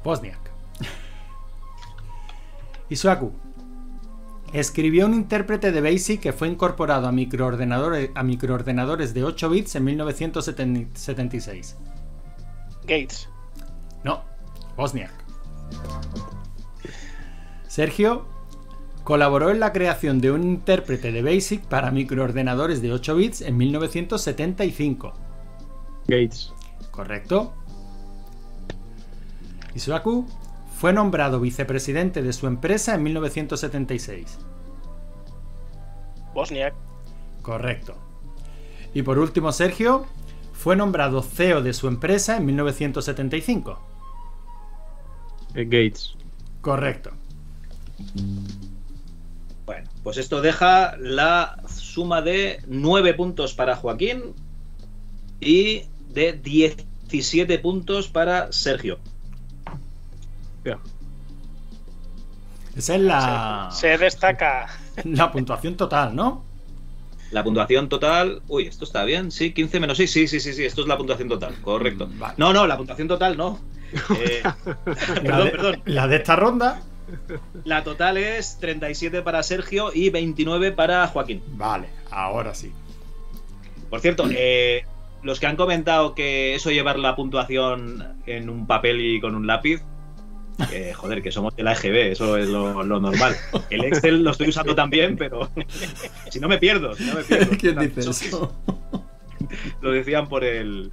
[0.04, 0.40] Wozniak.
[2.90, 3.32] Isuaku.
[4.54, 9.76] Escribió un intérprete de BASIC que fue incorporado a microordenadores, a microordenadores de 8 bits
[9.76, 11.76] en 1976.
[12.84, 13.28] Gates.
[14.06, 14.24] No,
[14.78, 15.12] Bosniak.
[17.68, 18.37] Sergio
[19.08, 23.56] colaboró en la creación de un intérprete de BASIC para microordenadores de 8 bits en
[23.56, 25.14] 1975.
[26.10, 26.54] Gates.
[26.92, 27.54] ¿Correcto?
[29.74, 30.28] Isuaku
[30.76, 34.40] fue nombrado vicepresidente de su empresa en 1976.
[36.34, 36.74] Bosniak.
[37.42, 37.96] Correcto.
[38.94, 40.06] Y por último, Sergio
[40.52, 43.80] fue nombrado CEO de su empresa en 1975.
[45.56, 46.14] Eh, Gates.
[46.60, 47.12] Correcto.
[50.08, 54.36] Pues esto deja la suma de 9 puntos para Joaquín
[55.42, 55.82] y
[56.14, 59.00] de 17 puntos para Sergio.
[60.64, 60.80] Ya.
[62.74, 64.68] Esa es la, Se destaca.
[65.04, 66.46] la puntuación total, ¿no?
[67.32, 68.42] La puntuación total.
[68.48, 70.10] Uy, esto está bien, sí, 15 menos 6.
[70.10, 72.08] Sí, sí, sí, sí, esto es la puntuación total, correcto.
[72.08, 72.34] Mm, vale.
[72.38, 73.60] No, no, la puntuación total no.
[74.18, 75.82] Eh, La perdón, de, perdón.
[75.84, 76.82] la de esta ronda.
[77.64, 81.42] La total es 37 para Sergio y 29 para Joaquín.
[81.52, 82.72] Vale, ahora sí.
[83.90, 84.84] Por cierto, eh,
[85.24, 89.48] los que han comentado que eso llevar la puntuación en un papel y con un
[89.48, 89.82] lápiz,
[90.70, 93.36] que, joder, que somos de la EGB, eso es lo, lo normal.
[93.70, 95.50] El Excel lo estoy usando también, pero
[96.30, 96.96] si no me pierdo.
[96.96, 97.58] Si no me pierdo.
[97.58, 98.54] ¿Quién dice eso?
[99.82, 100.92] Lo decían por el,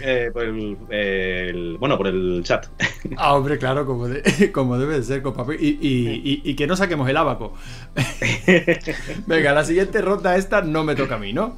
[0.00, 2.66] eh, por el, el- bueno, por el chat.
[3.18, 5.58] Ah, hombre, claro, como, de- como debe de ser con papel.
[5.60, 7.52] Y, y- y- y que no saquemos el abaco.
[9.26, 11.56] Venga, la siguiente ronda esta no me toca a mí, ¿no?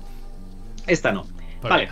[0.87, 1.27] Esta no.
[1.63, 1.89] Vale.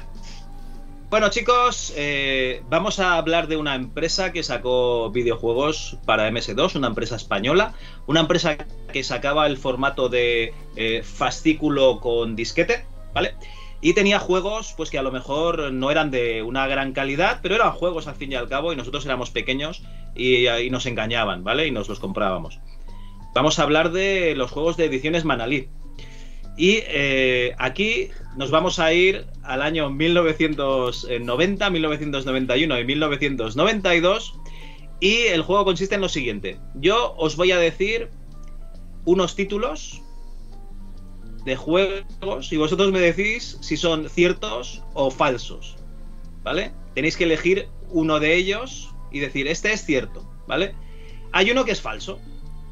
[1.10, 6.88] Bueno, chicos, eh, vamos a hablar de una empresa que sacó videojuegos para MS2, una
[6.88, 7.74] empresa española,
[8.06, 8.56] una empresa
[8.92, 13.34] que sacaba el formato de eh, fascículo con disquete, ¿vale?
[13.84, 17.54] Y tenía juegos, pues que a lo mejor no eran de una gran calidad, pero
[17.54, 19.82] eran juegos al fin y al cabo, y nosotros éramos pequeños
[20.16, 21.66] y, nos engañaban, ¿vale?
[21.66, 22.60] Y nos los comprábamos.
[23.34, 25.68] Vamos a hablar de los juegos de ediciones Manalí.
[26.56, 34.34] Y eh, aquí nos vamos a ir al año 1990, 1991 y 1992.
[34.98, 36.56] Y el juego consiste en lo siguiente.
[36.74, 38.08] Yo os voy a decir
[39.04, 40.00] unos títulos
[41.44, 45.76] de juegos y vosotros me decís si son ciertos o falsos.
[46.42, 46.72] ¿Vale?
[46.94, 50.28] Tenéis que elegir uno de ellos y decir, este es cierto.
[50.46, 50.74] ¿Vale?
[51.32, 52.20] Hay uno que es falso.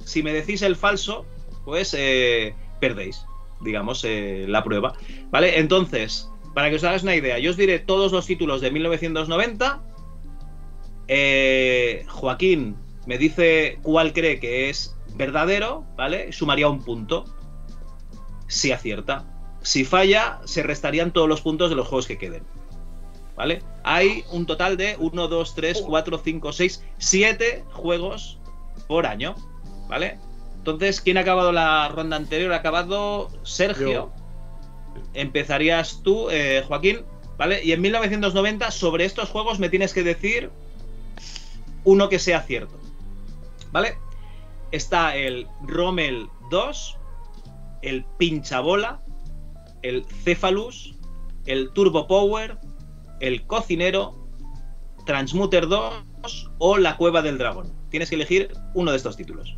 [0.05, 1.25] si me decís el falso,
[1.65, 3.25] pues eh, perdéis,
[3.61, 4.95] digamos, eh, la prueba.
[5.31, 5.59] ¿Vale?
[5.59, 9.83] Entonces, para que os hagáis una idea, yo os diré todos los títulos de 1990.
[11.09, 16.33] Eh, Joaquín me dice cuál cree que es verdadero, ¿vale?
[16.33, 17.25] Sumaría un punto.
[18.47, 19.25] Si acierta.
[19.63, 22.45] Si falla, se restarían todos los puntos de los juegos que queden.
[23.37, 23.63] ¿Vale?
[23.85, 28.39] Hay un total de 1, 2, 3, 4, 5, 6, 7 juegos
[28.89, 29.35] por año.
[29.89, 30.19] ¿Vale?
[30.57, 32.53] Entonces, ¿quién ha acabado la ronda anterior?
[32.53, 33.91] Ha acabado Sergio.
[33.91, 34.13] Yo.
[35.15, 37.05] Empezarías tú, eh, Joaquín.
[37.39, 37.65] ¿Vale?
[37.65, 40.51] Y en 1990, sobre estos juegos me tienes que decir
[41.85, 42.79] uno que sea cierto.
[43.73, 43.97] ¿Vale?
[44.71, 46.99] Está el Rommel 2,
[47.83, 49.03] el Pinchabola,
[49.83, 50.95] el Cephalus,
[51.47, 52.59] el Turbo Power,
[53.21, 54.29] el Cocinero,
[55.07, 57.73] Transmuter 2 o la Cueva del Dragón.
[57.91, 59.57] Tienes que elegir uno de estos títulos.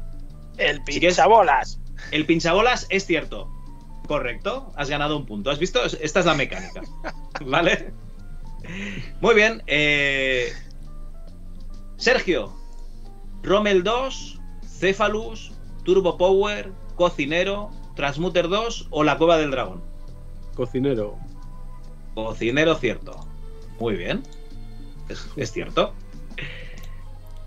[0.57, 1.81] El Si pinchabolas.
[2.11, 3.51] El Pinchabolas es cierto.
[4.07, 5.51] Correcto, has ganado un punto.
[5.51, 5.83] ¿Has visto?
[5.85, 6.83] Esta es la mecánica.
[7.47, 7.93] ¿Vale?
[9.21, 9.63] Muy bien.
[9.67, 10.53] eh,
[11.97, 12.53] Sergio,
[13.43, 15.53] Rommel 2, Cephalus,
[15.85, 19.83] Turbo Power, Cocinero, Transmuter 2 o la Cueva del Dragón.
[20.55, 21.17] Cocinero.
[22.15, 23.27] Cocinero cierto.
[23.79, 24.23] Muy bien.
[25.09, 25.93] Es, es cierto.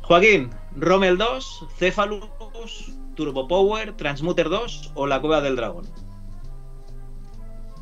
[0.01, 2.23] Joaquín, Rommel 2, Cephalus,
[3.15, 5.85] Turbo Power, Transmuter 2 o la Cueva del Dragón.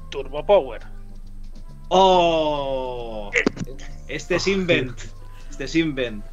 [0.10, 0.82] Turbo Power.
[1.90, 3.30] ¡Oh!
[4.08, 5.00] Este es Invent.
[5.50, 6.26] Este es Invent.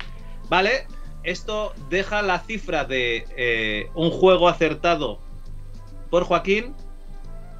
[0.49, 0.87] Vale,
[1.25, 5.21] esto deja la cifra de eh, un juego acertado
[6.12, 6.75] por Joaquín,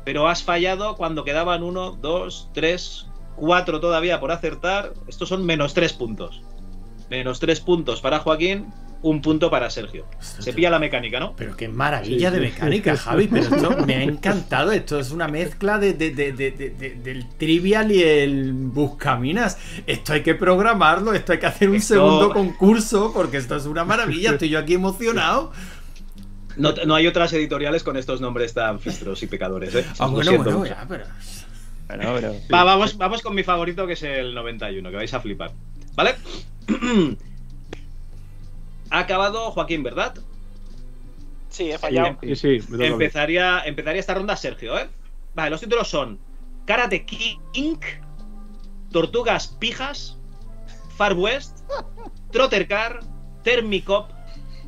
[0.05, 4.93] pero has fallado cuando quedaban uno, dos, tres, cuatro todavía por acertar.
[5.09, 6.43] Estos son menos tres puntos.
[7.09, 8.67] Menos tres puntos para Joaquín,
[9.01, 10.05] un punto para Sergio.
[10.21, 11.35] Se pilla la mecánica, ¿no?
[11.35, 13.27] Pero qué maravilla Sí, de mecánica, Javi.
[13.29, 14.71] Pero esto me ha encantado.
[14.71, 19.57] Esto es una mezcla de, de- de- de- de- de- del trivial y el buscaminas.
[19.87, 21.15] Esto hay que programarlo.
[21.15, 24.33] Esto hay que hacer un Esto- segundo concurso porque esto es una maravilla.
[24.33, 25.53] Estoy yo aquí emocionado.
[26.57, 29.87] No, no hay otras editoriales con estos nombres tan fistros y pecadores, ¿eh?
[29.99, 31.05] Ah, bueno, siento bueno, ya, pero.
[31.89, 32.35] Bueno, pero.
[32.53, 35.53] Va, vamos, vamos con mi favorito que es el 91, que vais a flipar.
[35.95, 36.15] ¿Vale?
[38.91, 40.15] ha acabado Joaquín, ¿verdad?
[41.49, 42.19] Sí, he fallado.
[42.23, 42.87] Sí, sí, me toca a mí.
[42.87, 44.89] Empezaría, empezaría esta ronda Sergio, ¿eh?
[45.35, 46.19] Vale, los títulos son
[46.67, 47.79] Karate King,
[48.91, 50.19] Tortugas Pijas,
[50.97, 51.61] Far West,
[52.31, 53.01] Trotter Car,
[53.43, 54.11] Thermicop,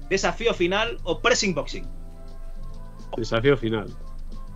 [0.09, 1.87] Desafío Final o Pressing Boxing.
[3.17, 3.95] Desafío final.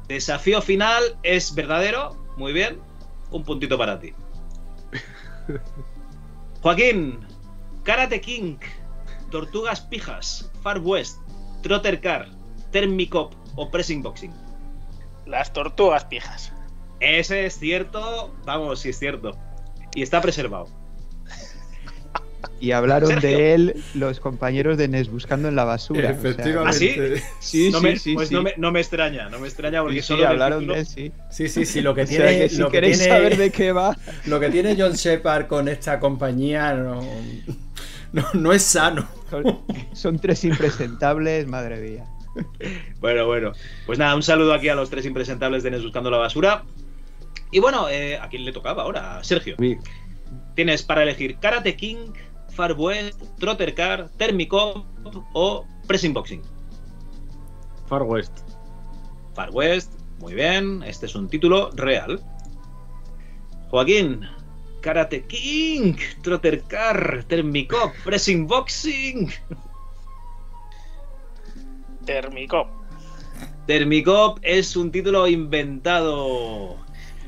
[0.08, 2.16] Desafío final es verdadero.
[2.36, 2.80] Muy bien.
[3.30, 4.14] Un puntito para ti.
[6.62, 7.20] Joaquín,
[7.84, 8.56] Karate King,
[9.30, 11.18] Tortugas Pijas, Far West,
[11.62, 12.28] Trotter Car,
[12.72, 14.32] Thermicop o Pressing Boxing.
[15.26, 16.52] Las tortugas pijas.
[17.00, 18.34] Ese es cierto.
[18.44, 19.36] Vamos, sí es cierto.
[19.94, 20.66] Y está preservado.
[22.60, 23.28] Y hablaron Sergio.
[23.30, 26.16] de él los compañeros de NES buscando en la basura.
[26.18, 26.94] o sea, ¿Ah, sí?
[27.40, 28.34] sí, no sí, me, sí, pues sí.
[28.34, 30.80] No, me, no me extraña, no me extraña porque Sí, sí, solo hablaron título- de
[30.80, 31.12] él, sí.
[31.30, 31.80] Sí, sí, sí.
[31.80, 32.28] Lo que O tiene.
[32.28, 33.96] sea que si lo que queréis tiene- saber de qué va,
[34.26, 37.00] Lo que tiene John Shepard con esta compañía no,
[38.12, 39.08] no, no es sano.
[39.30, 39.60] son,
[39.92, 42.04] son tres impresentables, madre mía.
[43.00, 43.52] Bueno, bueno.
[43.86, 46.62] Pues nada, un saludo aquí a los tres impresentables de NES Buscando la Basura.
[47.50, 49.18] Y bueno, eh, ¿a quién le tocaba ahora?
[49.24, 49.56] Sergio.
[49.58, 49.76] Mí.
[50.54, 52.12] Tienes para elegir Karate King,
[52.58, 54.84] Far West, Trotter Car, Thermicop
[55.32, 56.42] o Pressing Boxing.
[57.86, 58.40] Far West.
[59.36, 62.20] Far West, muy bien, este es un título real.
[63.70, 64.26] Joaquín,
[64.80, 69.30] Karate King, Trotter Car, Thermicop, Pressing Boxing.
[72.06, 72.66] Thermicop.
[73.68, 76.76] Thermicop es un título inventado.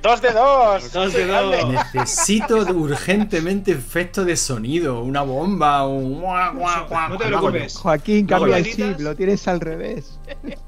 [0.03, 0.93] Dos de dos.
[0.93, 1.69] Dos de dos.
[1.69, 7.77] Necesito urgentemente efecto de sonido, una bomba, un guau, guau, guau, No te preocupes.
[7.77, 10.19] Joaquín, cambia el chip, lo tienes al revés.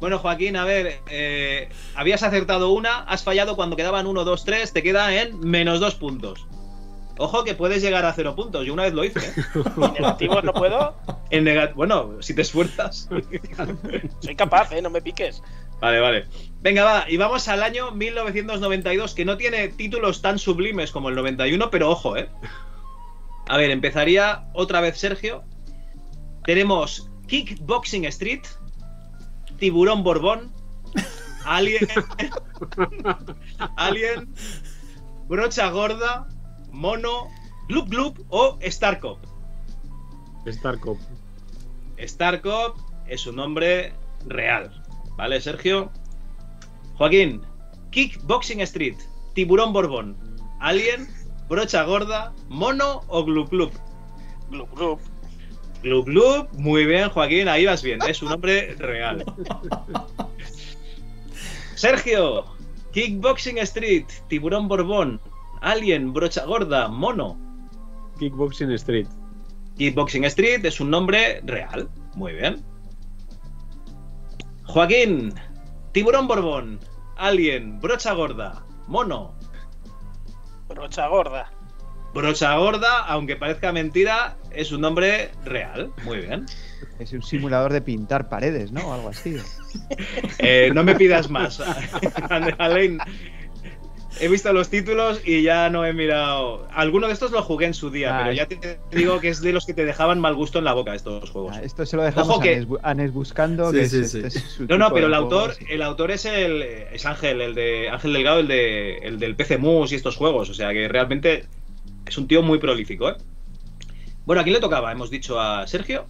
[0.00, 4.72] Bueno, Joaquín, a ver, eh, habías acertado una, has fallado cuando quedaban 1, 2, 3,
[4.72, 6.46] te queda en menos dos puntos.
[7.18, 9.18] Ojo que puedes llegar a cero puntos, yo una vez lo hice.
[9.18, 9.32] ¿eh?
[9.76, 10.94] ¿Y negativos no puedo.
[11.30, 13.08] En nega- bueno, si te esfuerzas.
[14.20, 14.80] Soy capaz, ¿eh?
[14.80, 15.42] No me piques.
[15.80, 16.26] Vale, vale.
[16.60, 21.14] Venga, va, y vamos al año 1992, que no tiene títulos tan sublimes como el
[21.14, 22.28] 91, pero ojo, ¿eh?
[23.48, 25.44] A ver, empezaría otra vez Sergio.
[26.44, 28.42] Tenemos Kickboxing Street,
[29.58, 30.52] Tiburón Borbón,
[31.44, 31.86] Alien,
[33.76, 34.34] Alien,
[35.28, 36.26] Brocha Gorda,
[36.72, 37.28] Mono,
[37.68, 39.18] Gloop Gloop o Starcop.
[40.46, 40.98] Starcop.
[41.98, 42.74] Starkov
[43.06, 43.92] es un nombre
[44.26, 44.77] real.
[45.18, 45.90] ¿Vale, Sergio?
[46.94, 47.42] Joaquín,
[47.90, 48.94] Kickboxing Street,
[49.34, 50.16] Tiburón Borbón,
[50.60, 51.08] Alien,
[51.48, 53.72] Brocha Gorda, Mono o Glub Glub.
[54.48, 55.00] Glub, glub.
[55.82, 59.24] Glub Glub, muy bien, Joaquín, ahí vas bien, es un nombre real.
[61.74, 62.44] Sergio,
[62.92, 65.20] Kickboxing Street, Tiburón Borbón,
[65.62, 67.36] Alien, Brocha Gorda, Mono.
[68.20, 69.08] Kickboxing Street.
[69.78, 71.88] Kickboxing Street es un nombre real.
[72.14, 72.64] Muy bien.
[74.68, 75.32] Joaquín,
[75.92, 76.78] Tiburón Borbón,
[77.16, 79.34] Alien, Brocha Gorda, Mono.
[80.68, 81.50] Brocha gorda.
[82.12, 85.90] Brocha Gorda, aunque parezca mentira, es un nombre real.
[86.04, 86.44] Muy bien.
[86.98, 88.82] Es un simulador de pintar paredes, ¿no?
[88.82, 89.36] O algo así.
[90.38, 91.60] Eh, no me pidas más.
[92.58, 92.98] Alain,
[94.20, 96.66] he visto los títulos y ya no he mirado.
[96.72, 99.40] Alguno de estos lo jugué en su día, Ah, pero ya te digo que es
[99.40, 101.56] de los que te dejaban mal gusto en la boca estos juegos.
[101.56, 103.70] Ah, esto se lo dejamos Ojo a, que- Nes, a Nes buscando.
[103.70, 104.18] Sí, que sí, es- sí.
[104.24, 107.54] este es su No, no, pero el autor, el autor es el es Ángel, el
[107.54, 110.50] de Ángel Delgado, el de el del PC Mus y estos juegos.
[110.50, 111.44] O sea que realmente
[112.06, 113.16] es un tío muy prolífico, ¿eh?
[114.26, 114.92] Bueno, ¿a quién le tocaba?
[114.92, 116.06] Hemos dicho a Sergio.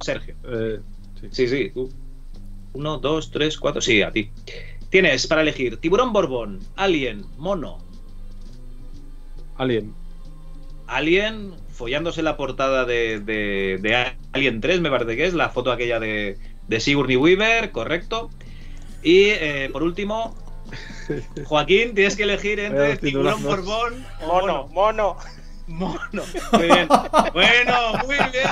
[0.00, 0.34] Sergio.
[0.44, 0.80] Eh,
[1.20, 1.28] sí.
[1.30, 1.90] Sí, sí, tú.
[2.72, 3.80] Uno, dos, tres, cuatro.
[3.80, 4.30] Sí, a ti.
[4.94, 7.78] Tienes para elegir Tiburón Borbón, Alien, Mono.
[9.56, 9.92] Alien.
[10.86, 15.72] Alien follándose la portada de, de- de Alien 3, me parece que es, la foto
[15.72, 16.38] aquella de,
[16.68, 18.30] de Sigourney Weaver, correcto.
[19.02, 20.32] Y eh, por último,
[21.44, 23.42] Joaquín, tienes que elegir entre Tiburón.
[23.42, 25.16] Borbón o Mono, mono.
[25.66, 26.22] Mono.
[26.52, 26.86] Muy bien.
[27.32, 27.74] Bueno,
[28.06, 28.46] muy bien.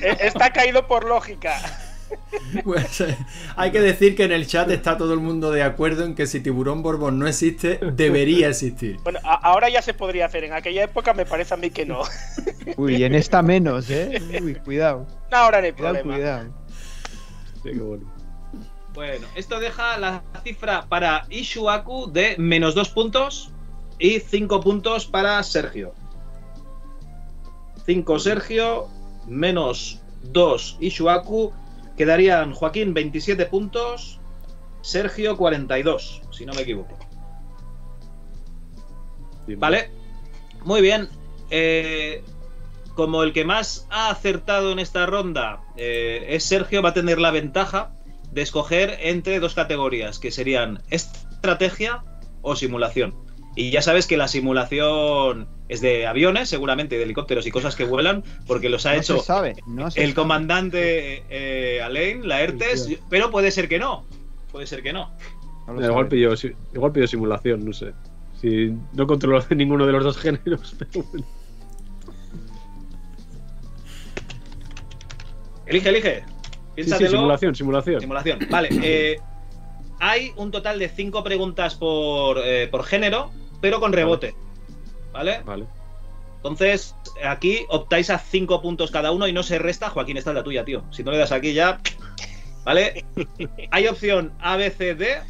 [0.00, 1.60] Eh, Está caído por lógica.
[2.64, 3.16] Pues, eh,
[3.56, 6.26] hay que decir que en el chat está todo el mundo de acuerdo en que
[6.26, 8.98] si Tiburón Borbón no existe, debería existir.
[9.02, 10.44] Bueno, ahora ya se podría hacer.
[10.44, 12.02] En aquella época me parece a mí que no.
[12.76, 14.22] Uy, en esta menos, ¿eh?
[14.42, 15.06] Uy, cuidado.
[15.30, 16.14] No, ahora no hay Cuidado, problema.
[16.16, 16.54] cuidado.
[17.62, 18.12] Sí, qué bueno.
[18.94, 23.50] Bueno, esto deja la cifra para Ishuaku de menos dos puntos
[23.98, 25.92] y cinco puntos para Sergio.
[27.86, 28.88] 5 Sergio,
[29.26, 30.00] menos
[30.32, 31.52] 2 Ishuaku.
[31.96, 34.20] Quedarían Joaquín 27 puntos,
[34.82, 36.98] Sergio 42, si no me equivoco.
[39.46, 39.90] ¿Vale?
[40.64, 41.08] Muy bien.
[41.50, 42.22] Eh,
[42.94, 47.18] como el que más ha acertado en esta ronda eh, es Sergio, va a tener
[47.18, 47.92] la ventaja
[48.30, 52.04] de escoger entre dos categorías, que serían estrategia
[52.42, 53.14] o simulación.
[53.56, 57.84] Y ya sabes que la simulación es de aviones, seguramente, de helicópteros y cosas que
[57.84, 60.14] vuelan, porque los ha no hecho se sabe, no se el sabe.
[60.14, 62.98] comandante eh, Alain, la ERTES, Hostia.
[63.08, 64.04] pero puede ser que no.
[64.52, 65.10] Puede ser que no.
[65.82, 66.34] Igual pillo,
[66.74, 67.92] igual pillo simulación, no sé.
[68.40, 71.26] Si no controlo ninguno de los dos géneros, pero bueno.
[75.66, 76.24] Elige, elige.
[76.76, 78.00] Sí, sí, simulación, simulación.
[78.00, 78.38] Simulación.
[78.50, 78.68] Vale.
[78.82, 79.16] eh,
[80.00, 83.30] hay un total de cinco preguntas por, eh, por género,
[83.62, 84.28] pero con rebote.
[84.32, 84.43] ¿Vale?
[85.14, 85.42] Vale.
[86.36, 86.94] Entonces,
[87.24, 89.88] aquí optáis a cinco puntos cada uno y no se resta.
[89.88, 90.84] Joaquín, esta es la tuya, tío.
[90.90, 91.80] Si no le das aquí ya.
[92.64, 93.06] ¿Vale?
[93.70, 95.20] Hay opción A, B, C, D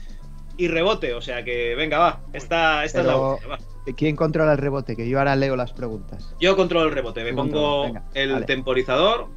[0.57, 1.15] y rebote.
[1.15, 2.21] O sea que, venga, va.
[2.33, 3.57] Esta, esta es la última.
[3.57, 3.59] va.
[3.97, 4.97] ¿Quién controla el rebote?
[4.97, 6.35] Que yo ahora leo las preguntas.
[6.41, 7.23] Yo controlo el rebote.
[7.23, 8.47] Me pongo venga, el vale.
[8.47, 9.29] temporizador.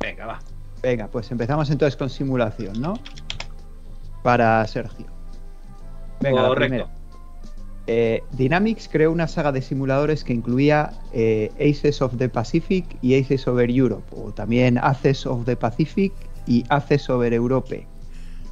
[0.00, 0.38] Venga, va.
[0.82, 2.94] Venga, pues empezamos entonces con simulación, ¿no?
[4.22, 5.06] Para Sergio.
[6.20, 6.74] Venga, la Correcto.
[6.76, 6.99] primera.
[7.92, 13.20] Eh, Dynamics creó una saga de simuladores que incluía eh, Aces of the Pacific y
[13.20, 16.12] Aces over Europe, o también Aces of the Pacific
[16.46, 17.88] y Aces over Europe,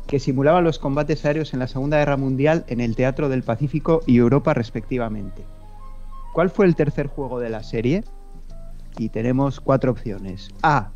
[0.09, 4.01] que simulaban los combates aéreos en la Segunda Guerra Mundial en el Teatro del Pacífico
[4.09, 5.45] y Europa respectivamente.
[6.32, 8.03] ¿Cuál fue el tercer juego de la serie?
[8.99, 10.49] Y tenemos cuatro opciones.
[10.64, 10.91] A.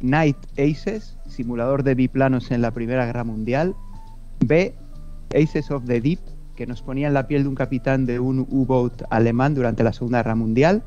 [0.00, 3.76] Night Aces, simulador de biplanos en la Primera Guerra Mundial.
[4.40, 4.74] B.
[5.32, 6.18] Aces of the Deep,
[6.56, 9.92] que nos ponía en la piel de un capitán de un U-boat alemán durante la
[9.92, 10.82] Segunda Guerra Mundial.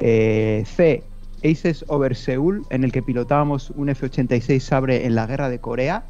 [0.00, 1.02] Eh, C.
[1.44, 6.04] Aces over Seoul, en el que pilotábamos un F-86 Sabre en la Guerra de Corea.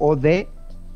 [0.00, 0.48] O D.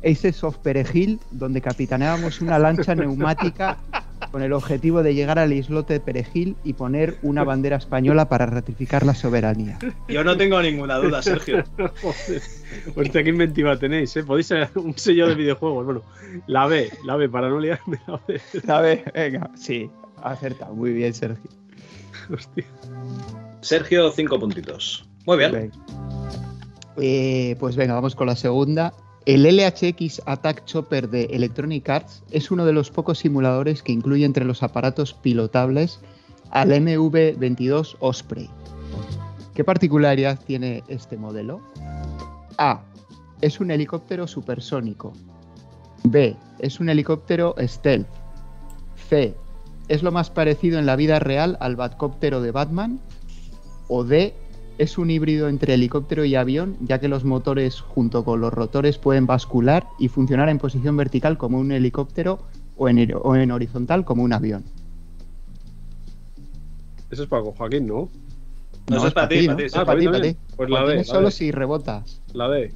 [0.03, 3.77] Aces of Perejil, donde capitaneábamos una lancha neumática
[4.31, 8.45] con el objetivo de llegar al islote de Perejil y poner una bandera española para
[8.45, 9.79] ratificar la soberanía.
[10.07, 11.63] Yo no tengo ninguna duda, Sergio.
[12.01, 12.41] Joder.
[12.95, 14.23] Hostia, qué inventiva tenéis, ¿eh?
[14.23, 15.85] Podéis ser un sello de videojuegos.
[15.85, 16.01] Bueno,
[16.47, 18.41] la B, la B, para no liarme, la B.
[18.67, 19.89] A ver, venga, sí,
[20.21, 21.49] acertado, muy bien, Sergio.
[22.31, 22.65] Hostia.
[23.61, 25.07] Sergio, cinco puntitos.
[25.25, 25.71] Muy bien.
[26.97, 28.93] Eh, pues venga, vamos con la segunda.
[29.25, 34.25] El LHX Attack Chopper de Electronic Arts es uno de los pocos simuladores que incluye
[34.25, 36.01] entre los aparatos pilotables
[36.51, 38.49] al MV-22 Osprey.
[39.53, 41.61] ¿Qué particularidad tiene este modelo?
[42.57, 42.83] A.
[43.39, 45.13] Es un helicóptero supersónico.
[46.03, 46.35] B.
[46.59, 48.07] Es un helicóptero stealth.
[49.09, 49.37] C.
[49.87, 52.99] Es lo más parecido en la vida real al Batcóptero de Batman.
[53.87, 54.35] O D.
[54.77, 58.97] Es un híbrido entre helicóptero y avión, ya que los motores junto con los rotores
[58.97, 62.39] pueden bascular y funcionar en posición vertical como un helicóptero
[62.75, 64.63] o en, o en horizontal como un avión.
[67.11, 68.09] Eso es para Joaquín, ¿no?
[68.87, 69.53] No, eso es para ti, ¿no?
[69.53, 69.77] para ti, sí.
[69.79, 70.37] Ah, para ti, para ti.
[70.55, 72.21] Pues la Joaquín es la solo si rebotas.
[72.33, 72.73] La D.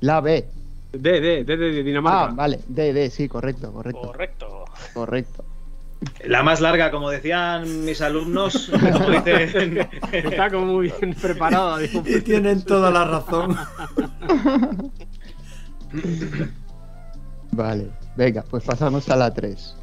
[0.00, 0.46] La B.
[0.92, 2.26] D, D, D de Dinamarca.
[2.26, 2.60] Ah, vale.
[2.68, 4.00] D, D, sí, correcto, correcto.
[4.00, 4.64] Correcto.
[4.94, 5.44] Correcto.
[6.24, 11.78] La más larga, como decían mis alumnos, como dicen, Está como muy bien preparado.
[11.78, 13.56] digo, Y tienen toda la razón.
[17.52, 19.76] Vale, venga, pues pasamos a la 3.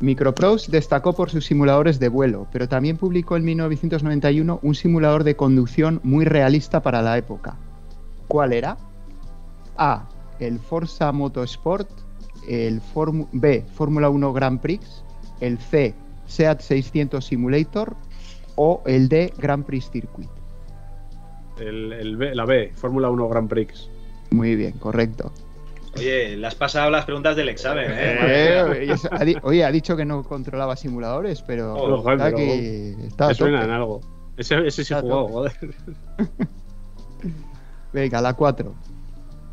[0.00, 5.36] Microprose destacó por sus simuladores de vuelo, pero también publicó en 1991 un simulador de
[5.36, 7.56] conducción muy realista para la época.
[8.26, 8.76] ¿Cuál era?
[9.76, 10.08] A.
[10.40, 11.88] El Forza Motorsport.
[12.48, 13.64] El Formu- B.
[13.76, 15.04] Fórmula 1 Grand Prix.
[15.42, 15.94] El C.
[16.26, 17.94] SEAT 600 Simulator.
[18.56, 19.32] O el D.
[19.38, 20.28] Grand Prix Circuit.
[21.58, 23.88] el, el B, la B, Fórmula 1 Grand Prix.
[24.30, 25.32] Muy bien, correcto.
[25.96, 28.18] oye, le has pasado las preguntas del examen, ¿eh?
[28.22, 32.34] Eh, oye, ha di- oye, ha dicho que no controlaba simuladores, pero Oh, está joder,
[32.34, 34.00] que está a Me suena en algo.
[34.36, 35.52] Ese, ese sí jugado, joder.
[37.92, 38.74] Venga, la 4.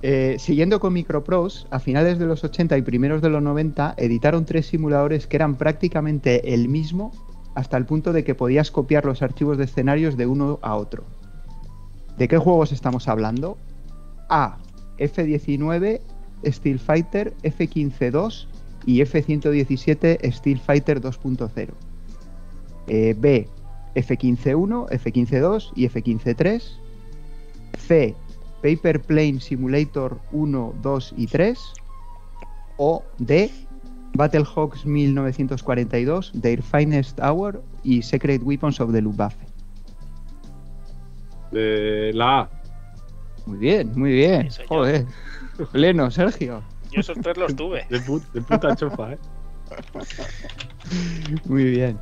[0.02, 4.46] Eh, siguiendo con Microprose, a finales de los 80 y primeros de los 90 editaron
[4.46, 7.12] tres simuladores que eran prácticamente el mismo
[7.54, 11.04] hasta el punto de que podías copiar los archivos de escenarios de uno a otro.
[12.18, 13.58] ¿De qué juegos estamos hablando?
[14.30, 14.58] A.
[14.98, 16.00] F-19,
[16.46, 18.48] Steel Fighter, F-15-2
[18.86, 21.70] y F-117 Steel Fighter 2.0.
[22.88, 23.48] Eh, B.
[23.96, 26.64] F-15-1, F-15-2 y F-15-3.
[27.78, 28.16] C.
[28.62, 31.60] Paper Plane Simulator 1, 2 y 3.
[32.78, 33.52] O D.
[34.14, 39.38] Battlehawks 1942, Their Finest Hour y Secret Weapons of the Luftwaffe.
[41.52, 42.50] De la A.
[43.46, 44.52] Muy bien, muy bien.
[44.52, 44.64] Sí.
[44.68, 45.06] Joder.
[45.72, 46.62] Pleno, Sergio.
[46.92, 47.86] Yo esos tres los tuve.
[47.90, 49.18] De, de puta chofa, ¿eh?
[51.46, 51.98] Muy bien.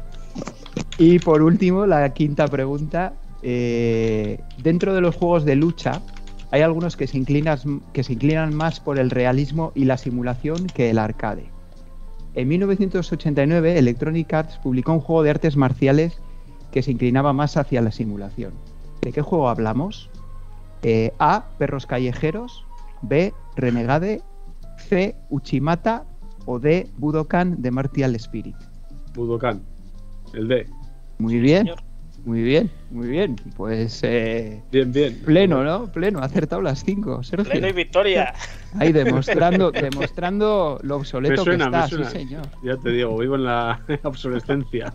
[0.98, 3.14] Y por último, la quinta pregunta.
[3.44, 6.02] eh, dentro de los juegos de lucha,
[6.58, 10.66] hay algunos que se, inclinan, que se inclinan más por el realismo y la simulación
[10.66, 11.52] que el arcade.
[12.34, 16.20] En 1989, Electronic Arts publicó un juego de artes marciales
[16.72, 18.54] que se inclinaba más hacia la simulación.
[19.02, 20.10] ¿De qué juego hablamos?
[20.82, 21.46] Eh, A.
[21.60, 22.66] Perros callejeros.
[23.04, 23.36] B.
[23.56, 24.24] Renegade.
[24.78, 25.16] C.
[25.30, 26.06] Uchimata.
[26.48, 26.90] O D.
[26.98, 28.56] Budokan de Martial Spirit.
[29.14, 29.62] Budokan.
[30.34, 30.68] El D.
[31.20, 31.84] Muy bien, señor.
[32.26, 33.36] muy bien, muy bien.
[33.56, 35.22] Pues eh, Bien, bien.
[35.26, 35.92] pleno, ¿no?
[35.92, 37.50] Pleno, ha acertado las cinco, Sergio.
[37.50, 38.34] Pleno y victoria.
[38.80, 42.48] Ahí demostrando, demostrando lo obsoleto suena, que está, sí señor.
[42.64, 44.94] Ya te digo, vivo en la obsolescencia.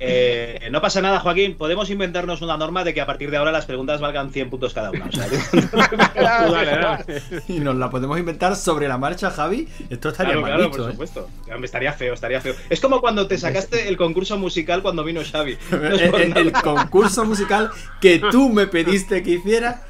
[0.00, 1.56] Eh, no pasa nada, Joaquín.
[1.56, 4.74] Podemos inventarnos una norma de que a partir de ahora las preguntas valgan 100 puntos
[4.74, 5.06] cada una.
[5.06, 5.26] O sea,
[6.14, 7.22] dale, dale.
[7.48, 9.68] Y nos la podemos inventar sobre la marcha, Javi.
[9.90, 10.92] Esto estaría claro, mal claro, dicho, por ¿eh?
[10.92, 11.28] supuesto.
[11.52, 12.54] Hombre, Estaría feo, estaría feo.
[12.70, 15.56] Es como cuando te sacaste el concurso musical cuando vino Xavi.
[15.70, 16.40] No nada.
[16.40, 16.93] el concurso
[17.24, 17.70] musical
[18.00, 19.82] que tú me pediste que hiciera.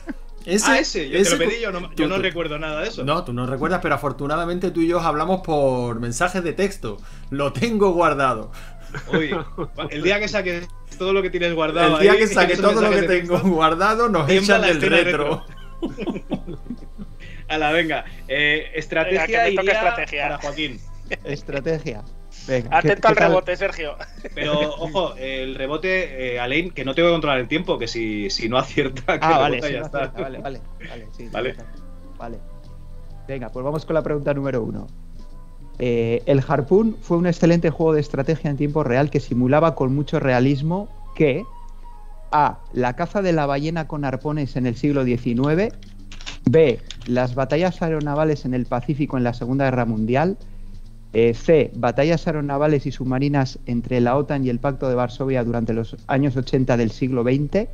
[0.46, 2.58] Ese, ah, ese, yo te lo ese- pedí, yo no, yo tú- no tú- recuerdo
[2.58, 3.02] nada de eso.
[3.04, 6.98] No, tú no recuerdas, pero afortunadamente tú y yo hablamos por mensajes de texto.
[7.30, 8.52] Lo tengo guardado.
[9.12, 9.34] Uy,
[9.90, 12.80] el día que saques todo lo que tienes guardado El día ahí, que saque todo
[12.82, 15.44] lo que tengo texto, guardado, nos echan del escena retro.
[17.48, 18.04] A la venga.
[18.28, 20.22] Eh, estrategia Venga, que me toca iría estrategia.
[20.24, 20.80] para Joaquín.
[21.24, 22.02] Estrategia.
[22.46, 23.28] Venga, ¿qué- Atento al tal?
[23.28, 23.96] rebote, Sergio.
[24.34, 28.28] Pero ojo, el rebote, eh, Alain, que no tengo que controlar el tiempo, que si,
[28.30, 29.98] si no acierta, que Ah, vale, ya no está.
[30.04, 31.54] acierta, vale, vale, vale, sí, Vale.
[32.18, 32.38] vale.
[33.26, 34.86] Venga, pues vamos con la pregunta número uno.
[35.78, 39.94] Eh, el Harpoon fue un excelente juego de estrategia en tiempo real que simulaba con
[39.94, 41.44] mucho realismo que
[42.30, 42.58] A.
[42.72, 45.72] La caza de la ballena con arpones en el siglo XIX.
[46.44, 46.78] B.
[47.06, 50.36] Las batallas aeronavales en el Pacífico en la Segunda Guerra Mundial.
[51.14, 51.70] Eh, C.
[51.76, 56.36] Batallas aeronavales y submarinas entre la OTAN y el Pacto de Varsovia durante los años
[56.36, 57.68] 80 del siglo XX.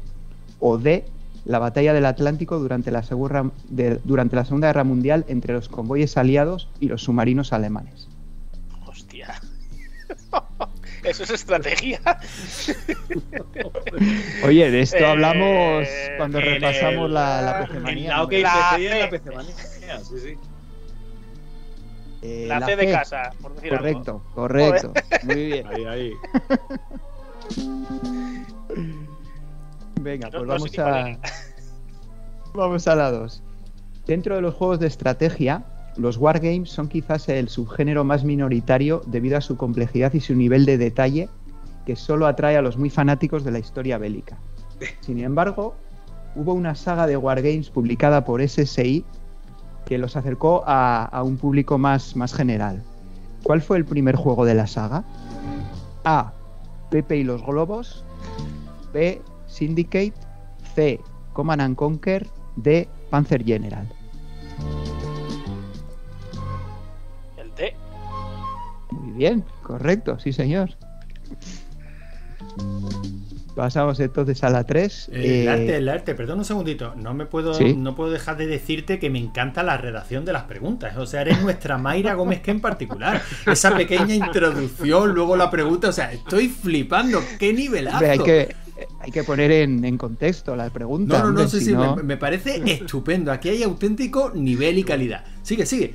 [0.61, 1.05] O D.
[1.47, 3.03] La batalla del Atlántico durante la,
[3.71, 8.09] de- durante la Segunda Guerra Mundial entre los convoyes aliados y los submarinos alemanes.
[8.87, 9.41] Hostia.
[11.03, 11.99] Eso es estrategia.
[14.45, 15.87] Oye, de esto Eh, hablamos
[16.19, 19.09] cuando repasamos el- la, la la La PC la.
[19.11, 19.55] PC Manía,
[20.03, 20.35] Sí, sí.
[22.23, 23.83] Eh, La C de casa, por decir algo.
[23.83, 24.93] Correcto, correcto.
[25.25, 25.67] Muy bien.
[25.67, 26.13] Ahí, ahí.
[30.01, 31.19] Venga, No- pues no vamos a.
[32.55, 33.43] Vamos a la 2.
[34.07, 35.65] Dentro de los juegos de estrategia,
[35.97, 40.67] los wargames son quizás el subgénero más minoritario debido a su complejidad y su nivel
[40.67, 41.29] de detalle
[41.87, 44.39] que solo atrae a los muy fanáticos de la historia bélica.
[45.01, 45.75] Sin embargo,
[46.35, 49.05] hubo una saga de wargames publicada por SSI
[49.87, 52.83] que los acercó a, a un público más, más general.
[53.43, 55.05] ¿Cuál fue el primer juego de la saga?
[56.05, 56.33] A.
[56.91, 58.05] Pepe y los globos.
[58.93, 59.23] B.
[59.47, 60.15] Syndicate.
[60.75, 61.01] C.
[61.33, 62.27] Command and Conquer.
[62.57, 62.89] D.
[63.11, 63.89] Panzer General.
[67.37, 67.75] El D.
[68.91, 70.71] Muy bien, correcto, sí señor.
[73.55, 75.11] Pasamos entonces a la 3.
[75.13, 76.95] Eh, el arte, el arte, perdón un segundito.
[76.95, 77.75] No me puedo, Sí.
[77.75, 80.97] no puedo dejar de decirte que me encanta la redacción de las preguntas.
[80.97, 83.21] O sea, eres nuestra Mayra Gómez que en particular.
[83.47, 85.89] Esa pequeña introducción, luego la pregunta.
[85.89, 87.21] O sea, estoy flipando.
[87.39, 87.99] ¡Qué nivelazo!
[88.05, 88.55] hay, que,
[89.01, 91.19] hay que poner en, en contexto la pregunta.
[91.19, 93.33] No, no, no, hombre, sí, si sí, no- Me, me parece estupendo.
[93.33, 95.25] Aquí hay auténtico nivel y calidad.
[95.43, 95.95] Sigue, sigue.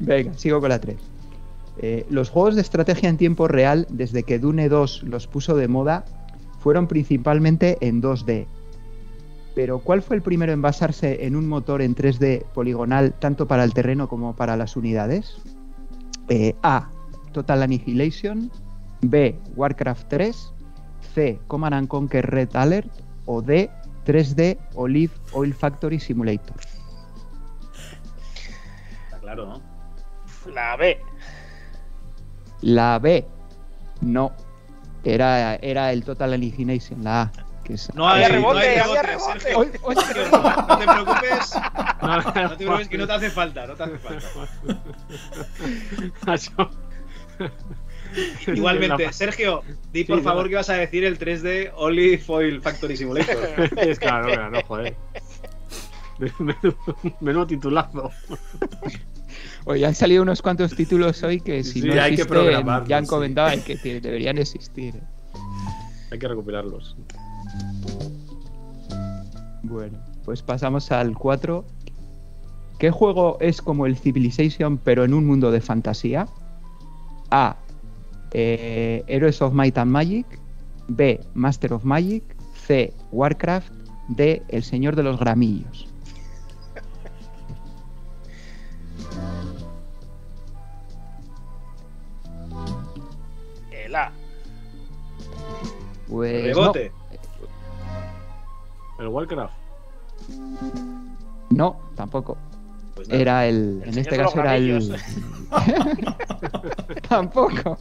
[0.00, 0.96] Venga, sigo con la 3.
[2.10, 6.04] los juegos de estrategia en tiempo real, desde que Dune 2 los puso de moda,
[6.58, 8.46] fueron principalmente en 2D.
[9.54, 13.64] Pero ¿cuál fue el primero en basarse en un motor en 3D poligonal tanto para
[13.64, 15.36] el terreno como para las unidades?
[16.28, 16.90] Eh, A.
[17.32, 18.50] Total Annihilation.
[19.00, 19.38] B.
[19.56, 20.52] Warcraft 3.
[21.14, 21.40] C.
[21.46, 22.90] Command and Conquer Red Alert.
[23.26, 23.70] O D.
[24.06, 26.56] 3D Olive Oil Factory Simulator.
[29.04, 29.60] Está claro, ¿no?
[30.54, 30.98] La B.
[32.62, 33.26] La B,
[34.00, 34.32] no.
[35.04, 37.32] Era, era el Total Annihilation, la A.
[37.64, 37.94] Que es...
[37.94, 41.54] No Había hay, no rebote, hay había rebote, No te preocupes,
[42.02, 44.26] No, no te preocupes que no te hace falta, no te hace falta.
[48.46, 50.48] Igualmente, Sergio, di por Sí, favor nada.
[50.48, 53.36] que vas a decir el 3D Olive Oil Factory Simulator.
[53.76, 54.96] Es claro, claro, no, joder.
[56.18, 56.76] Menudo,
[57.20, 58.10] menudo titulazo.
[59.68, 63.04] Oye, han salido unos cuantos títulos hoy que si Sí, no hay existen, ya han
[63.04, 63.10] sí.
[63.10, 64.94] comentado que que deberían existir.
[66.10, 66.96] Hay que recuperarlos.
[69.62, 71.64] Bueno, pues pasamos al 4.
[72.78, 76.28] ¿Qué juego es como el Civilization pero en un mundo de fantasía?
[77.30, 77.56] A.
[78.32, 80.26] eh, Heroes of Might and Magic.
[80.88, 81.20] B.
[81.34, 82.22] Master of Magic.
[82.66, 82.94] C.
[83.12, 83.70] Warcraft.
[84.08, 84.42] D.
[84.48, 85.86] El Señor de los Gramillos.
[96.08, 96.62] Pues no.
[96.62, 96.92] Rebote.
[98.98, 99.54] El Warcraft.
[101.50, 102.36] No, tampoco.
[102.94, 103.08] Pues.
[103.10, 103.82] Era el.
[103.82, 104.96] El en este caso era el.
[107.08, 107.78] tampoco.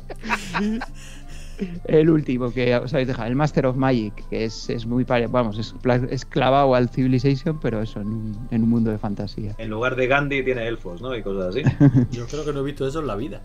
[1.85, 5.31] El último que os habéis dejado, el Master of Magic, que es, es muy parecido.
[5.31, 5.73] Vamos, es,
[6.09, 9.55] es clavado al Civilization, pero eso, en un, en un mundo de fantasía.
[9.57, 11.15] En lugar de Gandhi tiene elfos, ¿no?
[11.15, 11.63] Y cosas así.
[12.11, 13.41] Yo creo que no he visto eso en la vida.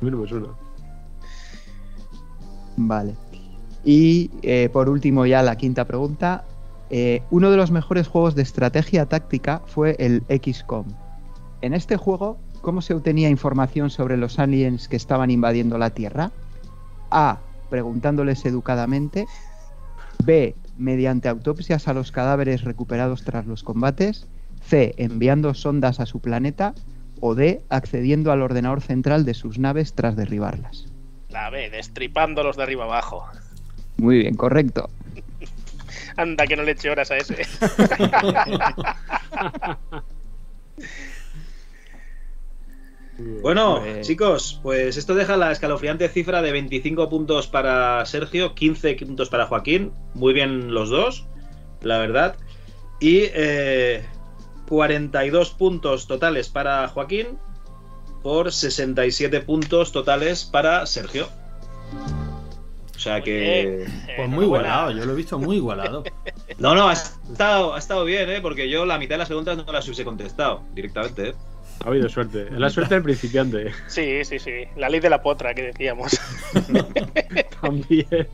[0.00, 0.48] A mí no me suena.
[2.76, 3.14] Vale.
[3.84, 6.44] Y eh, por último, ya la quinta pregunta.
[6.90, 10.86] Eh, uno de los mejores juegos de estrategia táctica fue el XCOM.
[11.60, 16.30] En este juego, ¿cómo se obtenía información sobre los aliens que estaban invadiendo la Tierra?
[17.10, 17.38] A.
[17.70, 19.26] Preguntándoles educadamente.
[20.24, 20.54] B.
[20.76, 24.26] Mediante autopsias a los cadáveres recuperados tras los combates.
[24.62, 24.94] C.
[24.98, 26.74] Enviando sondas a su planeta.
[27.20, 27.62] O D.
[27.68, 30.86] Accediendo al ordenador central de sus naves tras derribarlas.
[31.30, 31.70] La B.
[31.70, 33.24] Destripándolos de arriba abajo.
[33.96, 34.88] Muy bien, correcto.
[36.16, 37.44] Anda, que no le eche horas a ese.
[43.42, 48.94] Bueno, Pues- chicos, pues esto deja la escalofriante cifra de 25 puntos para Sergio, 15
[48.96, 49.92] puntos para Joaquín.
[50.14, 51.26] Muy bien los dos,
[51.80, 52.36] la verdad.
[53.00, 54.04] Y eh,
[54.68, 57.38] 42 puntos totales para Joaquín
[58.22, 61.28] por 67 puntos totales para Sergio.
[62.96, 63.86] O sea que...
[64.16, 66.04] Pues muy igualado, yo lo he visto muy igualado.
[66.58, 68.40] No, no, ha estado, ha estado bien, ¿eh?
[68.40, 71.34] Porque yo la mitad de las preguntas no las hubiese contestado directamente, ¿eh?
[71.84, 72.42] Ha habido suerte.
[72.42, 73.72] Es la suerte del principiante.
[73.88, 74.64] Sí, sí, sí.
[74.76, 76.18] La ley de la potra que decíamos.
[77.60, 78.28] También.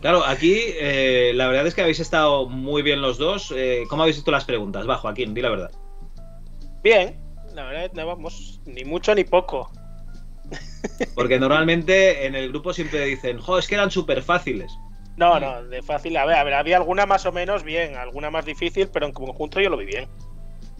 [0.00, 3.52] Claro, aquí eh, la verdad es que habéis estado muy bien los dos.
[3.56, 4.88] Eh, ¿Cómo habéis visto las preguntas?
[4.88, 5.70] Va, Joaquín, di la verdad.
[6.82, 7.18] Bien.
[7.54, 9.70] La verdad, no vamos, ni mucho ni poco.
[11.14, 14.72] Porque normalmente en el grupo siempre dicen, jo, es que eran súper fáciles.
[15.16, 16.16] No, no, de fácil.
[16.16, 19.12] A ver, a ver, había alguna más o menos bien, alguna más difícil, pero en
[19.12, 20.08] conjunto yo lo vi bien.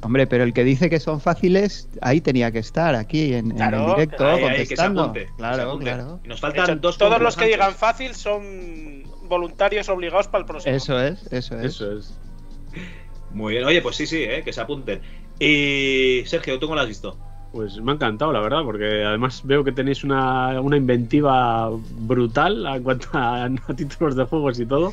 [0.03, 3.57] Hombre, pero el que dice que son fáciles, ahí tenía que estar, aquí en, en
[3.57, 5.03] Claro, el directo, Ahí, ahí, que se contestando.
[5.05, 5.21] apunte.
[5.21, 5.85] que se claro, apunte.
[5.85, 6.21] claro.
[6.23, 10.47] Y nos faltan hecho, dos todos los que digan fácil son voluntarios obligados para el
[10.47, 10.75] próximo.
[10.77, 11.65] Eso es, eso es.
[11.65, 12.19] Eso es.
[13.31, 15.01] Muy bien, oye, pues sí, sí, eh, que se apunten.
[15.41, 17.19] Y Sergio, ¿tú cómo lo has visto?
[17.53, 21.71] Pues me ha encantado, la verdad, porque además veo que tenéis una, una inventiva
[22.01, 24.93] brutal en cuanto a, títulos de juegos y todo.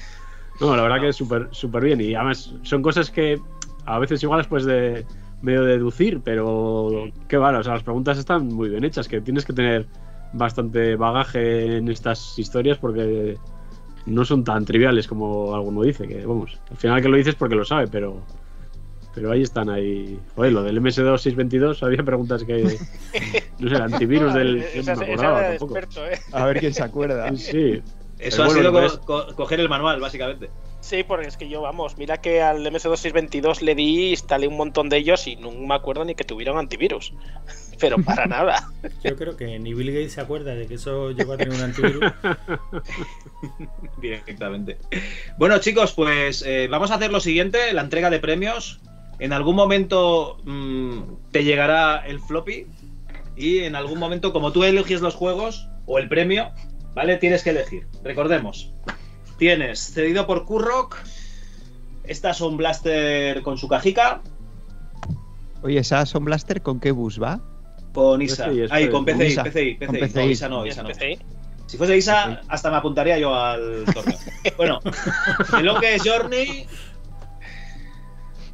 [0.61, 1.99] No, la verdad que es súper súper bien.
[1.99, 3.39] Y además son cosas que
[3.85, 5.05] a veces igual después de
[5.41, 9.45] medio deducir, pero qué vale, o sea, las preguntas están muy bien hechas, que tienes
[9.45, 9.87] que tener
[10.31, 13.37] bastante bagaje en estas historias porque
[14.05, 17.55] no son tan triviales como alguno dice, que vamos, al final que lo dices porque
[17.55, 18.23] lo sabe, pero
[19.13, 20.19] pero ahí están ahí.
[20.35, 22.63] Joder, lo del MS2 622 había preguntas que
[23.59, 25.77] no sé, el antivirus del Esa- no me esa acordaba era de tampoco.
[25.79, 26.19] experto, ¿eh?
[26.31, 27.31] A ver quién se acuerda.
[27.37, 27.81] Sí,
[28.19, 30.49] Eso ha sido pues- co- co- coger el manual, básicamente.
[30.79, 34.89] Sí, porque es que yo, vamos, mira que al MS2622 le di, instalé un montón
[34.89, 37.13] de ellos y no me acuerdo ni que tuvieran antivirus.
[37.79, 38.69] Pero para nada.
[39.03, 41.61] Yo creo que ni Bill Gates se acuerda de que eso llegó a tener un
[41.63, 42.11] antivirus.
[44.01, 44.77] Directamente.
[45.37, 48.79] Bueno, chicos, pues eh, vamos a hacer lo siguiente: la entrega de premios.
[49.23, 52.67] En algún momento mm, te llegará el floppy.
[53.37, 56.51] Y en algún momento, como tú eliges los juegos o el premio,
[56.93, 57.15] ¿vale?
[57.15, 57.87] Tienes que elegir.
[58.03, 58.73] Recordemos:
[59.37, 60.97] tienes cedido por Kurrock.
[62.03, 64.21] Esta son Blaster con su cajica.
[65.61, 67.39] Oye, ¿esa Son Blaster con qué bus va?
[67.93, 68.47] Con Isa.
[68.47, 69.43] PCI, Ay, espera, con con PCI, Isa.
[69.45, 70.01] PCI, Con PCI.
[70.01, 70.31] No, PCI.
[70.31, 70.89] Isa no, Isa no.
[70.89, 71.19] PCI.
[71.67, 74.19] Si fuese Isa, hasta me apuntaría yo al torneo.
[74.57, 74.79] bueno,
[75.49, 76.67] The Longest Journey,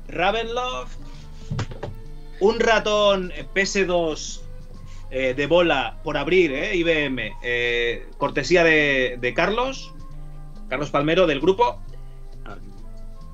[0.09, 0.97] Ravenloft,
[2.39, 4.41] un ratón PS2
[5.11, 9.93] eh, de bola por abrir, eh, IBM, eh, cortesía de, Carlos,
[10.67, 11.81] Carlos Palmero del grupo.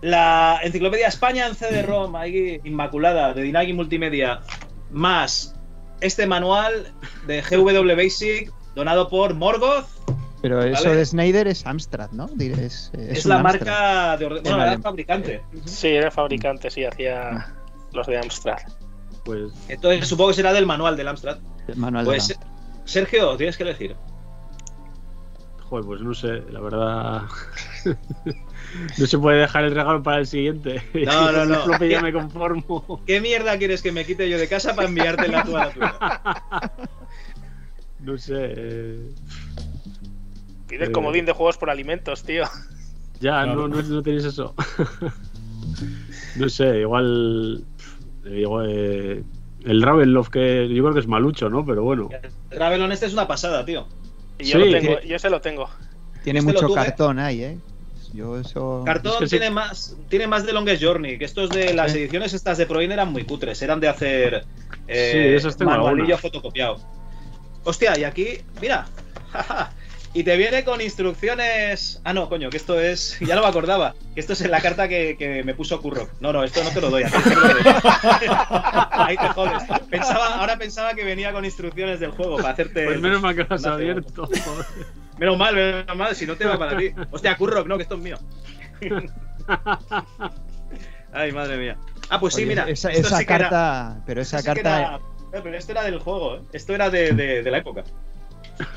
[0.02, 4.42] La Enciclopedia España en CD-ROM, ahí inmaculada, de Dinagi Multimedia,
[4.92, 5.56] más
[6.02, 6.94] este manual
[7.26, 9.88] de GW Basic, donado por Morgoth.
[10.48, 12.30] Pero eso de Snyder es Amstrad, ¿no?
[12.40, 13.42] Es, Es, un la Amstrad.
[13.66, 14.44] marca de orden.
[14.44, 15.42] Bueno, era el fabricante.
[15.66, 17.48] Sí, era el fabricante, sí, hacía
[17.94, 18.58] los de Amstrad.
[19.24, 21.40] pues Entonces supongo que será del manual del Amstrad.
[21.68, 22.46] El manual Pues la-
[22.86, 23.96] Sergio, tienes que elegir.
[25.68, 27.24] Joder, pues no sé, la verdad.
[29.00, 30.80] no se puede dejar el regalo para el siguiente.
[30.94, 31.56] No, no, no.
[31.56, 33.02] El floppy ya me conformo.
[33.08, 35.74] ¿Qué mierda quieres que me quite yo de casa para enviarte la tuya?
[37.98, 38.36] No sé.
[38.38, 39.10] eh,
[40.68, 40.94] Pide el Eh.
[40.94, 42.44] comodín de juegos por alimentos, tío.
[43.22, 43.68] Ya, Claro.
[43.68, 44.54] no, no, no tenéis eso.
[46.36, 47.64] no sé, igual.
[48.26, 49.24] igual, eh,
[49.64, 51.66] el Ravenloft que yo creo que es malucho, ¿no?
[51.66, 52.10] Pero bueno.
[52.52, 53.88] Ravelon este es una pasada, tío.
[54.38, 54.70] Y yo Sí.
[54.70, 55.70] lo tengo, yo ese lo tengo.
[56.24, 57.58] Tiene este mucho cartón ahí, ¿eh?
[58.14, 58.84] Yo eso...
[58.86, 59.38] Cartón Es que sí.
[59.38, 62.00] tiene más tiene más de Longest Journey, que estos de las Sí.
[62.00, 66.18] ediciones estas de Proin eran muy cutres, eran de hacer Sí, eh, esas tengo manualillo
[66.18, 66.78] fotocopiado.
[67.64, 68.88] Hostia, y aquí, mira,
[69.32, 69.72] jaja,
[70.16, 72.02] y te viene con instrucciones.
[72.04, 73.20] Ah, no, coño, que esto es.
[73.20, 73.94] Ya no me acordaba.
[74.16, 76.10] Que esto es en la carta que, que me puso Curro.
[76.22, 77.04] No, no, esto no te lo doy.
[77.04, 77.64] a ti te lo doy.
[78.92, 79.64] Ahí te jodes.
[79.90, 82.86] Pensaba, ahora pensaba que venía con instrucciones del juego para hacerte.
[82.86, 84.26] Pues menos mal que lo has abierto.
[84.26, 84.66] joder.
[85.20, 86.92] Menos mal, menos mal, si no te va para ti.
[87.12, 88.18] Hostia, Curro, no, que esto es mío.
[91.14, 91.78] Ay, madre mía.
[92.10, 92.64] Ah, pues sí, Oye, mira.
[92.70, 94.02] Esa, esto esa sí que era- carta...
[94.06, 94.80] Pero esa esto sí que carta...
[94.82, 95.00] era-
[95.44, 96.42] pero esto era del juego, ¿eh?
[96.54, 97.84] Esto era de, de- de la época.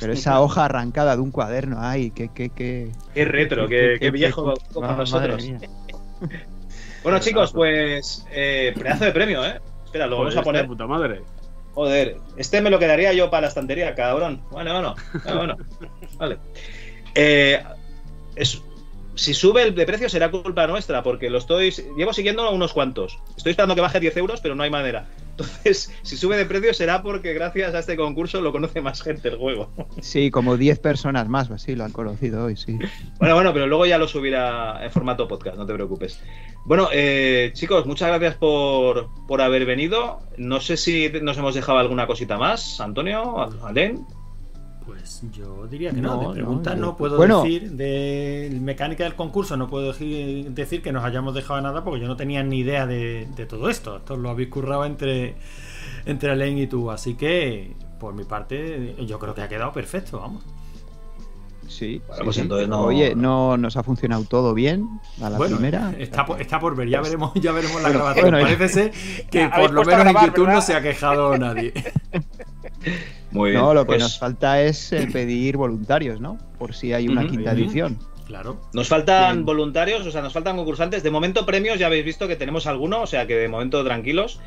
[0.01, 2.91] Pero esa hoja arrancada de un cuaderno, ay, qué, qué, qué...
[3.15, 5.45] Qué retro, qué, qué viejo como Ah, nosotros.
[7.03, 8.27] Bueno, chicos, pues.
[8.33, 9.61] Eh, pedazo de premio, ¿eh?
[9.85, 10.67] Espera, lo vamos a poner.
[10.67, 11.23] puta madre.
[11.75, 14.43] Joder, este me lo quedaría yo para la estantería, cabrón.
[14.51, 15.57] Bueno, bueno, bueno, bueno.
[16.19, 16.39] Vale.
[17.15, 17.63] Eh,
[18.35, 18.61] es-
[19.19, 21.73] si sube el de precio será culpa nuestra, porque lo estoy.
[21.97, 23.19] Llevo siguiendo a unos cuantos.
[23.37, 25.09] Estoy esperando que baje 10 euros, pero no hay manera.
[25.31, 29.29] Entonces, si sube de precio será porque gracias a este concurso lo conoce más gente
[29.29, 29.71] el juego.
[30.01, 32.79] Sí, como 10 personas más, o así lo han conocido hoy, sí.
[33.19, 36.21] Bueno, bueno, pero luego ya lo subirá en formato podcast, no te preocupes.
[36.65, 40.21] Bueno, eh, chicos, muchas gracias por, por haber venido.
[40.37, 44.07] No sé si nos hemos dejado alguna cosita más, Antonio, Alén.
[44.89, 47.43] Pues yo diría que no, No, de no, preguntas yo- no, puedo bueno.
[47.43, 52.09] decir, de mecánica del concurso no puedo decir, que nos hayamos dejado nada porque yo
[52.09, 53.99] no tenía ni idea de, de todo esto.
[53.99, 55.35] Esto lo habéis currado entre,
[56.07, 60.21] entre Alain y tú, así que por mi parte yo creo que ha quedado perfecto,
[60.21, 60.43] vamos.
[61.67, 62.01] Sí.
[62.07, 62.41] Bueno, sí, pues sí.
[62.43, 64.89] entonces no- Oye, no nos ha funcionado todo bien
[65.21, 65.95] a la bueno, primera.
[65.99, 68.31] está, por- está por ver, ya veremos, ya veremos la grabación.
[68.31, 71.75] bueno, Parece ser que por lo menos en grabar, YouTube no se ha quejado nadie.
[73.31, 73.63] Muy bien.
[73.63, 76.39] No, lo que pues nos falta es eh, pedir voluntarios, ¿no?
[76.59, 77.99] Por si hay una quinta edición.
[78.27, 78.61] Claro.
[78.75, 79.47] Nos faltan Bien.
[79.47, 81.03] voluntarios, o sea, nos faltan concursantes.
[81.03, 84.39] De momento, premios, ya habéis visto que tenemos alguno, o sea que de momento tranquilos.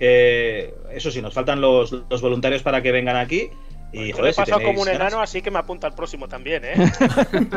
[0.00, 3.50] Eh, eso sí, nos faltan los, los voluntarios para que vengan aquí.
[3.92, 5.86] Y Yo joder, he si pasado tenéis como un ganas- enano, así que me apunta
[5.86, 6.74] al próximo también, ¿eh?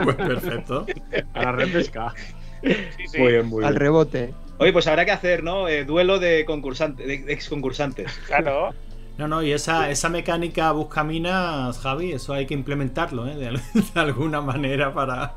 [0.03, 0.85] Pues perfecto.
[1.33, 2.13] A la repesca.
[2.61, 2.73] Sí,
[3.11, 3.17] sí.
[3.19, 3.79] Muy bien, muy Al bien.
[3.79, 4.33] rebote.
[4.57, 5.67] Oye, pues habrá que hacer, ¿no?
[5.67, 8.11] Eh, duelo de concursantes, de ex concursantes.
[8.27, 8.73] Claro.
[9.17, 13.35] No, no, y esa, esa mecánica buscaminas, Javi, eso hay que implementarlo, ¿eh?
[13.35, 13.61] De, al-
[13.93, 15.35] de alguna manera para.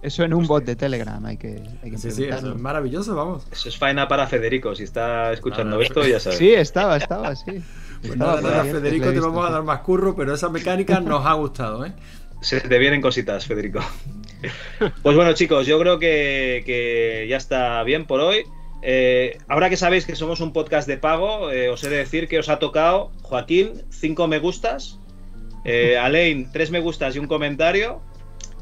[0.00, 2.54] Eso en un bot de Telegram hay que, hay que Sí, sí, eso implementarlo.
[2.56, 3.46] es maravilloso, vamos.
[3.50, 4.74] Eso es faena para Federico.
[4.74, 6.38] Si está escuchando esto, ya sabes.
[6.38, 7.62] Sí, estaba, estaba, sí.
[8.00, 9.52] Pues Estaba nada, nada, Federico, te vamos a sí.
[9.54, 11.92] dar más curro, pero esa mecánica nos ha gustado, ¿eh?
[12.42, 13.80] Se te vienen cositas, Federico.
[15.02, 18.44] Pues bueno, chicos, yo creo que, que ya está bien por hoy.
[18.86, 22.28] Eh, ahora que sabéis que somos un podcast de pago, eh, os he de decir
[22.28, 24.98] que os ha tocado Joaquín, cinco me gustas,
[25.64, 28.02] eh, Alain, tres me gustas y un comentario,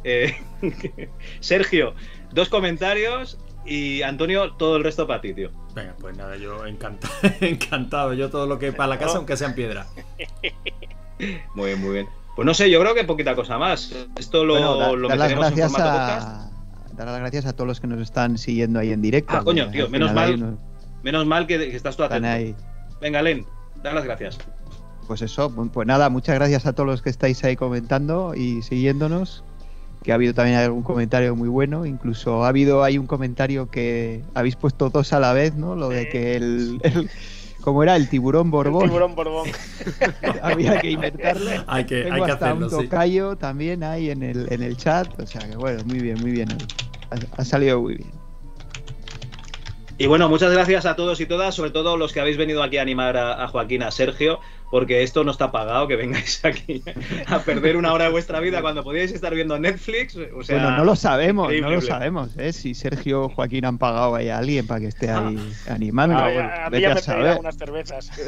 [0.05, 0.37] eh,
[1.41, 1.95] Sergio,
[2.33, 5.51] dos comentarios y Antonio, todo el resto para ti, tío.
[5.75, 8.13] Venga, pues nada, yo encantado, encantado.
[8.15, 9.87] Yo todo lo que para la casa, aunque sea en piedra.
[11.55, 12.09] Muy bien, muy bien.
[12.37, 13.93] Pues no sé, yo creo que poquita cosa más.
[14.17, 16.52] Esto lo, Bueno, da- lo en gracias formato podcast.
[16.97, 19.35] Dar las gracias a todos los que nos están siguiendo ahí en directo.
[19.37, 20.35] Ah, coño, tío, menos mal.
[20.35, 20.59] unos-
[21.03, 22.29] Menos mal que, que estás tú atento.
[22.29, 22.55] ahí.
[23.01, 23.45] Venga, Len,
[23.83, 24.39] dar las gracias.
[25.09, 29.43] Pues eso, pues nada, muchas gracias a todos los que estáis ahí comentando y siguiéndonos.
[30.05, 34.23] Que ha habido también algún comentario muy bueno, incluso ha habido ahí un comentario que
[34.35, 35.77] habéis puesto dos a la vez, ¿no?
[35.77, 37.09] Lo de que el, el-
[37.63, 37.97] ¿cómo era?
[37.97, 38.85] El tiburón Borbón.
[38.85, 39.49] Tiburón Borbón.
[40.43, 41.51] Había que inventarlo.
[41.67, 42.77] Hay que, Tengo hay que hasta hacerlo, un sí.
[42.89, 46.33] tocayo también ahí en el, en el chat, o sea que bueno, muy bien, muy
[46.33, 46.49] bien.
[47.11, 48.22] Ha, ha salido muy bien.
[50.03, 52.77] Y bueno, muchas gracias a todos y todas, sobre todo los que habéis venido aquí
[52.77, 56.83] a animar a, a Joaquín, a Sergio, porque esto no está pagado, que vengáis aquí
[57.29, 60.17] a perder una hora de vuestra vida cuando podíais estar viendo Netflix.
[60.37, 62.53] O sea, bueno, no lo sabemos, no lo sabemos, ¿eh?
[62.53, 65.39] Si Sergio o Joaquín han pagado ahí a alguien para que esté ahí
[65.69, 66.17] animando.
[66.17, 67.39] A, bueno, a mí vete ya a me saber.
[67.39, 68.11] unas cervezas.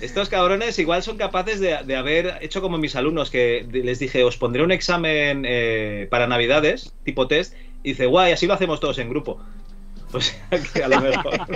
[0.00, 4.24] Estos cabrones igual son capaces de, de haber hecho como mis alumnos, que les dije,
[4.24, 7.54] os pondré un examen eh, para Navidades, tipo test,
[7.86, 9.38] y dice, guay, así lo hacemos todos en grupo.
[10.12, 11.32] O sea que a lo mejor.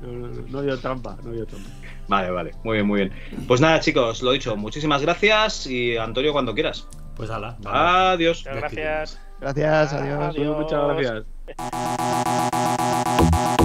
[0.00, 1.68] No, no, no, no dio trampa, no dio trampa.
[2.08, 3.12] Vale, vale, muy bien, muy bien.
[3.48, 6.86] Pues nada, chicos, lo dicho, muchísimas gracias y Antonio, cuando quieras.
[7.16, 7.56] Pues ala.
[7.60, 8.14] vale.
[8.14, 8.44] Adiós.
[8.44, 9.20] Muchas gracias.
[9.40, 10.34] Gracias, adiós.
[10.34, 10.58] Adiós.
[10.58, 11.24] Muchas
[13.16, 13.63] gracias.